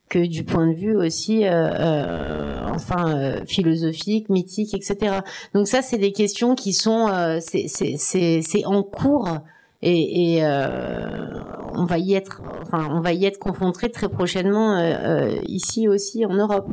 [0.10, 5.20] que du point de vue aussi, enfin philosophique, mythique, etc.
[5.54, 7.08] Donc ça, c'est des questions qui sont,
[7.40, 9.40] c'est en cours
[9.82, 11.40] et, et euh,
[11.74, 15.88] on va y être, enfin, on va y être confronté très prochainement euh, euh, ici
[15.88, 16.70] aussi en Europe.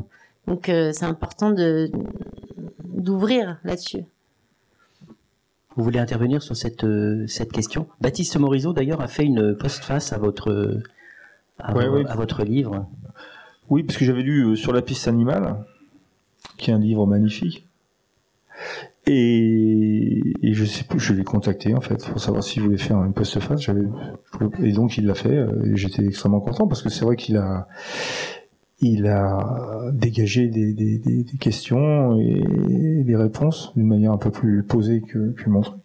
[0.47, 1.91] Donc euh, c'est important de
[2.85, 4.05] d'ouvrir là-dessus.
[5.77, 7.87] Vous voulez intervenir sur cette euh, cette question?
[8.01, 10.81] Baptiste Morisot d'ailleurs a fait une postface à votre
[11.59, 12.05] à, ouais, oui.
[12.09, 12.87] à votre livre.
[13.69, 15.57] Oui, parce que j'avais lu sur la piste animale,
[16.57, 17.67] qui est un livre magnifique.
[19.09, 23.03] Et, et, je sais plus, je l'ai contacté en fait pour savoir s'il voulait faire
[23.05, 23.69] une post-face.
[24.63, 25.29] Et donc il l'a fait.
[25.31, 27.69] Euh, et j'étais extrêmement content parce que c'est vrai qu'il a
[28.81, 34.63] il a dégagé des, des, des, questions et des réponses d'une manière un peu plus
[34.65, 35.81] posée que, que mon truc.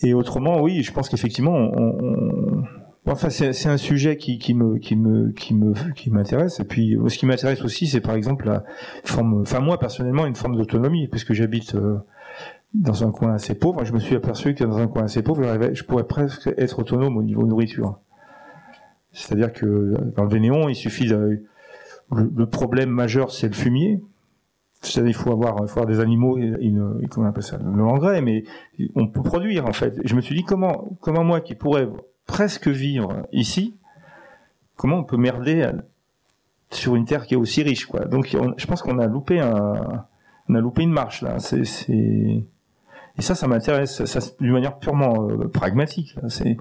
[0.00, 2.62] Et autrement, oui, je pense qu'effectivement, on,
[3.10, 5.32] Enfin, c'est un sujet qui, me qui me
[6.10, 6.60] m'intéresse.
[6.60, 8.64] Et puis, ce qui m'intéresse aussi, c'est par exemple la
[9.04, 9.40] forme.
[9.40, 11.98] Enfin, moi personnellement, une forme d'autonomie, puisque j'habite euh,
[12.74, 13.84] dans un coin assez pauvre.
[13.84, 15.42] Je me suis aperçu que dans un coin assez pauvre,
[15.72, 17.98] je pourrais presque être autonome au niveau nourriture.
[19.12, 21.42] C'est-à-dire que dans le Vénéon, il suffit de,
[22.12, 24.02] le, problème majeur, c'est le fumier.
[24.80, 28.20] C'est-à-dire il faut avoir, il faut avoir des animaux, une, comment on appelle ça, l'engrais,
[28.20, 28.44] mais
[28.94, 29.98] on peut produire en fait.
[30.04, 31.88] je me suis dit comment, comment moi qui pourrais
[32.28, 33.74] presque vivre ici,
[34.76, 35.68] comment on peut merder
[36.70, 38.04] sur une terre qui est aussi riche, quoi.
[38.04, 40.04] Donc, on, je pense qu'on a loupé un,
[40.48, 41.40] on a loupé une marche là.
[41.40, 41.64] C'est.
[41.90, 44.00] Et ça, ça m'intéresse,
[44.38, 46.14] d'une manière purement euh, pragmatique.
[46.28, 46.56] C'est,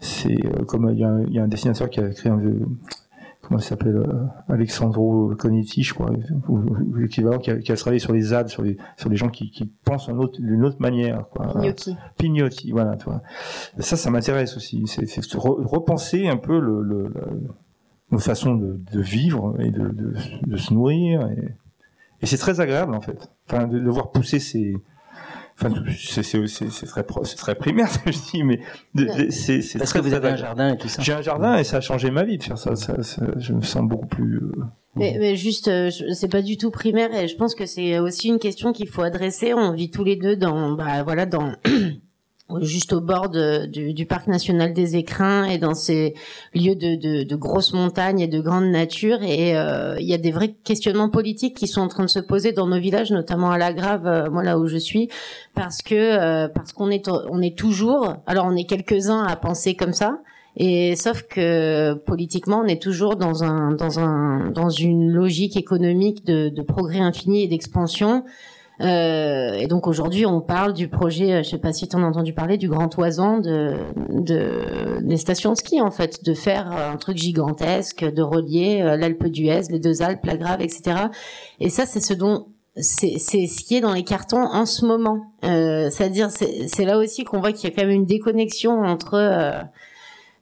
[0.00, 2.40] c'est comme il y, y, a un dessinateur qui a créé un
[3.40, 6.10] comment il s'appelle euh, Alexandro Conetti, je crois,
[6.48, 9.28] ou, l'équivalent qui a, qui a, travaillé sur les ZAD, sur les sur les gens
[9.28, 11.28] qui, qui pensent d'une autre, manière.
[11.30, 11.52] Quoi.
[11.52, 11.96] Pignotti.
[12.18, 12.96] Pignotti, voilà.
[12.96, 13.22] Toi.
[13.78, 14.86] Ça, ça m'intéresse aussi.
[14.86, 17.12] C'est repenser un peu le, le,
[18.10, 20.14] nos façons de, de, vivre et de, de,
[20.46, 21.28] de se nourrir.
[21.28, 21.54] Et,
[22.22, 23.30] et c'est très agréable en fait.
[23.48, 24.76] Enfin, de, de voir pousser ces
[25.62, 25.74] Enfin,
[26.06, 27.02] c'est très,
[27.36, 28.60] très primaire ce que je dis, mais
[29.30, 31.02] c'est parce que vous avez un jardin et tout ça.
[31.02, 32.76] J'ai un jardin et ça a changé ma vie de faire ça.
[32.76, 34.36] ça, ça je me sens beaucoup plus.
[34.36, 34.52] Euh,
[34.96, 38.28] mais, mais, juste, euh, c'est pas du tout primaire et je pense que c'est aussi
[38.28, 39.54] une question qu'il faut adresser.
[39.54, 41.52] On vit tous les deux dans, bah voilà, dans
[42.60, 46.14] juste au bord du, du, parc national des Écrins et dans ces
[46.54, 49.22] lieux de, de, de grosses montagnes et de grande nature.
[49.22, 52.18] Et euh, il y a des vrais questionnements politiques qui sont en train de se
[52.18, 55.08] poser dans nos villages, notamment à la Grave, euh, moi là où je suis,
[55.54, 59.36] parce que euh, parce qu'on est on est toujours, alors on est quelques uns à
[59.36, 60.18] penser comme ça.
[60.56, 66.26] Et sauf que politiquement, on est toujours dans un dans un dans une logique économique
[66.26, 68.24] de, de progrès infini et d'expansion
[68.80, 72.02] euh, et donc aujourd'hui, on parle du projet, euh, je sais pas si tu en
[72.02, 73.74] as entendu parler, du Grand Oisan de,
[74.08, 78.96] de des stations de ski en fait, de faire un truc gigantesque, de relier euh,
[78.96, 80.96] l'Alpe d'Huez, les deux Alpes, la Grave, etc.
[81.58, 85.32] Et ça, c'est ce dont c'est ce qui est dans les cartons en ce moment.
[85.44, 89.14] Euh, C'est-à-dire, c'est là aussi qu'on voit qu'il y a quand même une déconnexion entre
[89.14, 89.60] euh,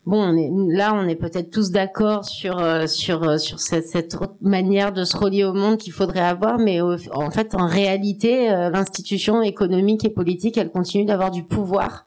[0.09, 0.33] bon,
[0.71, 5.05] là, on est peut-être tous d'accord sur euh, sur euh, sur cette, cette, manière de
[5.05, 10.05] se relier au monde qu'il faudrait avoir, mais en fait, en réalité, euh, l'institution économique
[10.05, 12.07] et politique, elle continue d'avoir du pouvoir.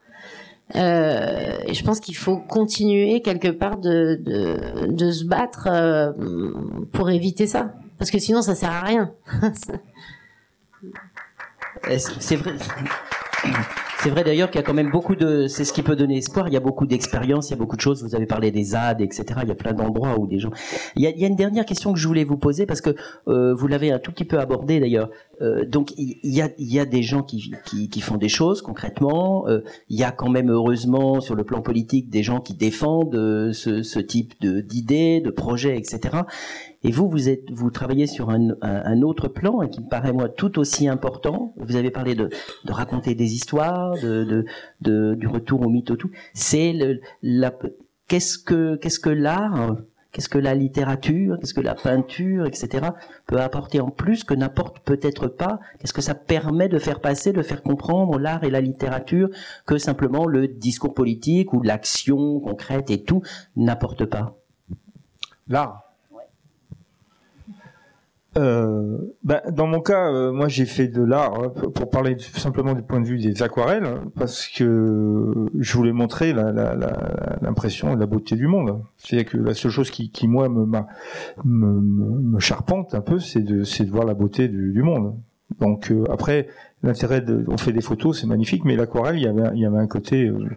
[0.73, 5.69] et je pense qu'il faut continuer quelque part de de, de se battre
[6.91, 9.11] pour éviter ça, parce que sinon, ça sert à rien.
[12.19, 12.53] C'est vrai.
[14.03, 16.17] C'est vrai d'ailleurs qu'il y a quand même beaucoup de, c'est ce qui peut donner
[16.17, 16.47] espoir.
[16.47, 18.03] Il y a beaucoup d'expériences, il y a beaucoup de choses.
[18.03, 19.25] Vous avez parlé des ZAD, etc.
[19.43, 20.49] Il y a plein d'endroits où des gens.
[20.95, 22.95] Il y, a, une dernière question que je voulais vous poser parce que
[23.27, 25.11] euh, vous l'avez un tout petit peu abordé d'ailleurs.
[25.41, 28.61] Euh, donc il y a, y a des gens qui, qui, qui font des choses
[28.61, 29.47] concrètement.
[29.47, 33.15] Euh, il y a quand même heureusement sur le plan politique des gens qui défendent
[33.15, 36.19] euh, ce, ce type d'idées, de projets, etc.
[36.83, 40.29] Et vous, vous êtes, vous travaillez sur un, un, autre plan qui me paraît moi
[40.29, 41.53] tout aussi important.
[41.57, 42.29] Vous avez parlé de,
[42.65, 44.45] de raconter des histoires, de, de,
[44.81, 46.09] de, du retour au mythe, tout.
[46.33, 46.73] C'est
[48.07, 49.77] qu'est-ce que, qu'est-ce que l'art,
[50.11, 52.89] qu'est-ce que la littérature, qu'est-ce que la peinture, etc.
[53.27, 55.59] peut apporter en plus que n'apporte peut-être pas.
[55.79, 59.29] Qu'est-ce que ça permet de faire passer, de faire comprendre l'art et la littérature
[59.65, 63.21] que simplement le discours politique ou l'action concrète et tout
[63.55, 64.37] n'apporte pas?
[65.47, 65.80] L'art
[68.37, 72.73] euh, ben, dans mon cas, euh, moi j'ai fait de l'art hein, pour parler simplement
[72.73, 77.99] du point de vue des aquarelles, parce que je voulais montrer l'impression la, la, et
[77.99, 78.81] la beauté du monde.
[78.97, 80.65] C'est-à-dire que la seule chose qui, qui moi me,
[81.43, 85.13] me, me, charpente un peu, c'est de, de voir la beauté du, du monde.
[85.59, 86.47] Donc euh, après,
[86.83, 89.65] l'intérêt de, on fait des photos, c'est magnifique, mais l'aquarelle, il y avait, il y
[89.65, 90.47] avait un côté euh,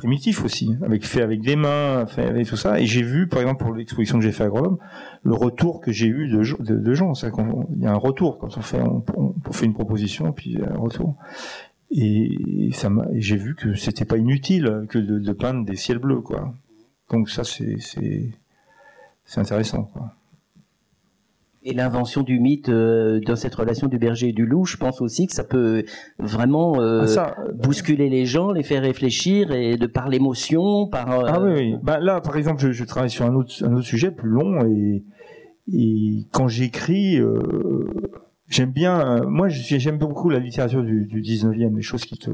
[0.00, 2.80] primitif aussi, avec fait avec des mains, fait avec tout ça.
[2.80, 4.78] Et j'ai vu, par exemple, pour l'exposition que j'ai fait à Grenoble,
[5.24, 7.12] le retour que j'ai eu de, de, de gens.
[7.76, 8.80] Il y a un retour quand on fait,
[9.66, 11.16] une proposition, puis il y a un retour.
[11.90, 12.70] Et,
[13.16, 16.54] j'ai vu que c'était pas inutile que de, de peindre des ciels bleus, quoi.
[17.10, 18.30] Donc ça, c'est, c'est,
[19.26, 20.14] c'est intéressant, quoi.
[21.62, 25.02] Et l'invention du mythe euh, dans cette relation du berger et du loup, je pense
[25.02, 25.84] aussi que ça peut
[26.18, 31.10] vraiment euh, ah, bousculer les gens, les faire réfléchir et de par l'émotion, par.
[31.10, 31.74] Euh, ah oui, oui.
[31.82, 34.64] Bah, là, par exemple, je, je, travaille sur un autre, un autre sujet plus long
[34.64, 35.04] et,
[35.70, 37.20] et quand j'écris,
[38.48, 39.20] j'aime bien.
[39.28, 42.30] moi, j'aime beaucoup la littérature du, du 19e, les choses qui te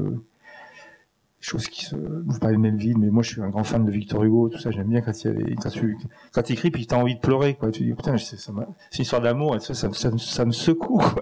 [1.47, 3.91] choses qui se, vous parlez de Melville, mais moi je suis un grand fan de
[3.91, 5.97] Victor Hugo, tout ça, j'aime bien quand il y avait, quand tu,
[6.33, 7.71] quand écris puis envie de pleurer, quoi.
[7.71, 8.65] Tu dis, putain, c'est, une
[8.99, 11.21] histoire d'amour, et ça, me secoue, quoi.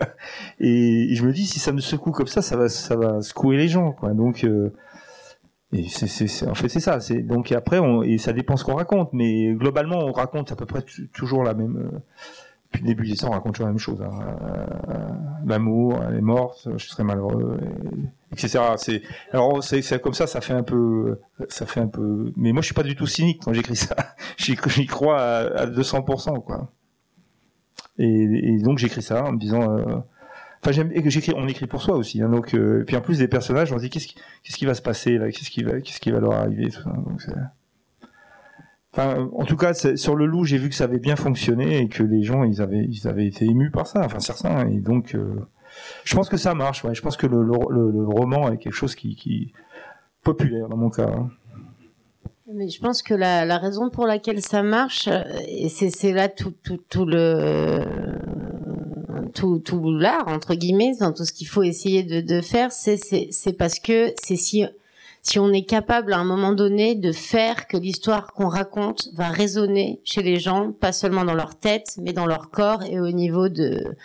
[0.59, 3.57] Et, je me dis, si ça me secoue comme ça, ça va, ça va secouer
[3.57, 4.13] les gens, quoi.
[4.13, 4.73] Donc, euh,
[5.71, 6.99] et c'est, en fait, c'est ça.
[7.23, 10.65] Donc après, on, et ça dépend ce qu'on raconte, mais globalement, on raconte à peu
[10.65, 11.99] près toujours la même, euh,
[12.65, 14.01] depuis le début des on raconte toujours la même chose.
[14.01, 14.09] Hein.
[14.89, 15.07] Euh,
[15.45, 17.59] l'amour, elle est morte, je serais malheureux,
[18.35, 18.59] etc.
[18.77, 21.19] C'est alors c'est comme ça, ça fait un peu,
[21.49, 22.31] ça fait un peu.
[22.35, 23.95] Mais moi, je suis pas du tout cynique quand j'écris ça.
[24.37, 24.55] J'y
[24.85, 26.71] crois à, 200%, quoi.
[27.97, 29.77] Et, donc j'écris ça en me disant.
[29.77, 29.95] Euh,
[30.61, 31.33] enfin, j'écris.
[31.35, 32.21] On écrit pour soi aussi.
[32.21, 34.07] Hein, donc, euh, et puis en plus des personnages, on se dit qu'est-ce
[34.57, 36.69] qui, va se passer là, qu'est-ce qui va, qu'est-ce qui va leur arriver,
[38.97, 42.03] en tout cas, sur le loup, j'ai vu que ça avait bien fonctionné et que
[42.03, 44.01] les gens, ils avaient, ils avaient été émus par ça.
[44.05, 44.67] Enfin, certains.
[44.67, 45.47] Et donc, euh,
[46.03, 46.85] je pense que ça marche.
[46.91, 49.53] Je pense que le, roman est quelque chose qui, qui
[50.23, 51.09] populaire dans mon cas.
[51.09, 51.29] Hein.
[52.53, 55.09] Mais je pense que la, raison pour laquelle ça marche,
[55.47, 56.53] et c'est là tout,
[57.05, 57.83] le
[59.33, 64.13] tout, l'art entre guillemets, dans tout ce qu'il faut essayer de, faire, c'est parce que
[64.21, 69.09] c'est si on est capable à un moment donné de faire que l'histoire qu'on raconte
[69.15, 72.99] va résonner chez les gens, pas seulement dans leur tête, mais dans leur corps et
[72.99, 73.95] au niveau de,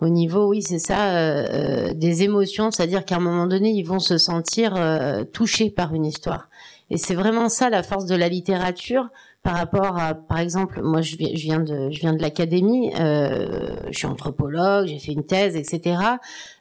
[0.00, 1.46] au niveau, oui, c'est ça, euh,
[1.90, 5.94] euh des émotions, c'est-à-dire qu'à un moment donné, ils vont se sentir euh, touchés par
[5.94, 6.48] une histoire.
[6.90, 9.08] Et c'est vraiment ça la force de la littérature
[9.42, 13.96] par rapport à, par exemple, moi je viens, de, je viens de l'académie, euh, je
[13.96, 15.98] suis anthropologue, j'ai fait une thèse, etc.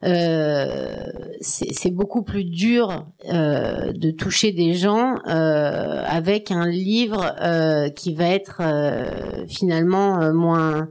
[0.06, 0.96] Euh,
[1.42, 8.14] c'est beaucoup plus dur euh, de toucher des gens euh, avec un livre euh, qui
[8.14, 8.62] va être
[9.48, 10.88] finalement moins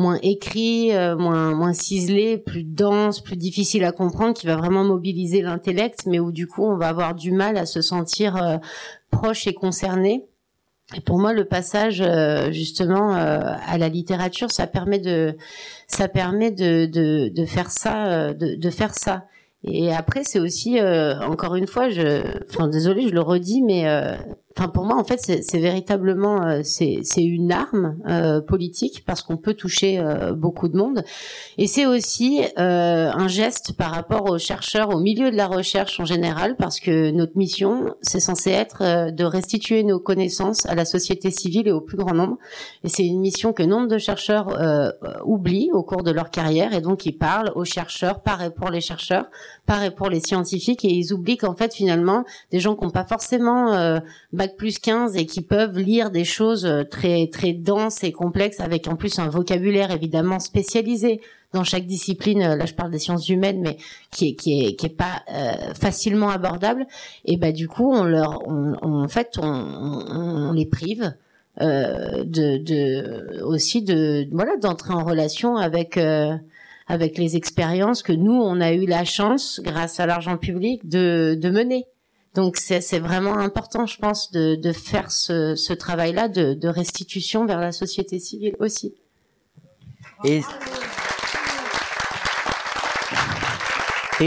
[0.00, 5.42] moins écrit, moins moins ciselé, plus dense, plus difficile à comprendre, qui va vraiment mobiliser
[5.42, 8.60] l'intellect, mais où du coup on va avoir du mal à se sentir
[9.10, 10.26] proche et concerné.
[10.96, 15.36] Et pour moi, le passage euh, justement euh, à la littérature, ça permet de,
[15.86, 19.26] ça permet de, de, de faire ça, euh, de, de, faire ça.
[19.62, 23.84] Et après, c'est aussi, encore une fois, je, enfin, désolé, je le redis, mais
[24.68, 29.54] Pour moi, en fait, c'est véritablement euh, c'est une arme euh, politique parce qu'on peut
[29.54, 31.02] toucher euh, beaucoup de monde,
[31.56, 36.04] et c'est aussi un geste par rapport aux chercheurs, au milieu de la recherche en
[36.04, 41.30] général, parce que notre mission, c'est censé être de restituer nos connaissances à la société
[41.30, 42.36] civile et au plus grand nombre,
[42.84, 44.48] et c'est une mission que nombre de chercheurs
[45.24, 48.80] oublient au cours de leur carrière, et donc ils parlent aux chercheurs, pareil pour les
[48.80, 49.26] chercheurs,
[49.66, 53.04] pareil pour les scientifiques, et ils oublient qu'en fait, finalement, des gens qui n'ont pas
[53.04, 54.00] forcément
[54.32, 58.60] bac plus 15 et qui peuvent lire des choses euh, très très denses et complexes
[58.60, 61.20] avec en plus un vocabulaire évidemment spécialisé
[61.52, 62.42] dans chaque discipline.
[62.42, 63.76] Euh, là, je parle des sciences humaines, mais
[64.10, 66.86] qui est qui est qui est pas euh, facilement abordable.
[67.24, 71.14] Et bah du coup, on leur, on, en fait, on, on, les prive.
[71.60, 75.98] Euh, de, de aussi de voilà d'entrer en relation avec
[76.86, 81.36] avec les expériences que nous on a eu la chance grâce à l'argent public de
[81.38, 81.86] de mener
[82.34, 88.18] donc c'est vraiment important, je pense, de, faire ce, travail-là de, restitution vers la société
[88.18, 88.94] civile aussi.
[90.24, 90.42] Et,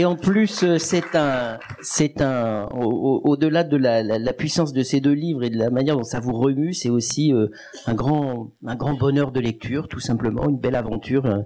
[0.04, 5.50] en plus, c'est un, c'est un, au-delà de la, puissance de ces deux livres et
[5.50, 7.46] de la manière dont ça vous remue, c'est aussi euh,
[7.86, 11.38] un grand, un grand bonheur de lecture, tout simplement, une belle aventure euh,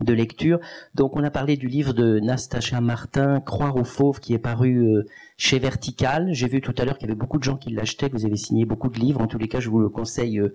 [0.00, 0.58] de lecture.
[0.94, 4.84] Donc on a parlé du livre de Nastacha Martin, Croire aux fauves, qui est paru
[4.84, 6.28] euh, chez Vertical.
[6.32, 8.36] J'ai vu tout à l'heure qu'il y avait beaucoup de gens qui l'achetaient, vous avez
[8.36, 9.20] signé beaucoup de livres.
[9.20, 10.52] En tous les cas, je vous le conseille euh,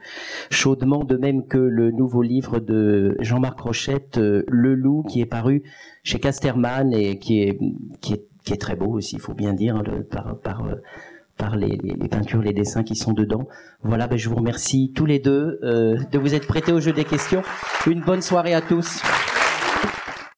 [0.50, 5.26] chaudement, de même que le nouveau livre de Jean-Marc Rochette, euh, Le Loup, qui est
[5.26, 5.64] paru
[6.04, 7.60] chez Casterman et qui est,
[8.02, 10.64] qui est, qui est très beau aussi, il faut bien dire, hein, par, par
[11.38, 13.48] par les, les, peintures, les dessins qui sont dedans.
[13.82, 17.06] Voilà, ben je vous remercie tous les deux de vous être prêtés au jeu des
[17.06, 17.44] questions.
[17.88, 19.02] Une bonne soirée à tous.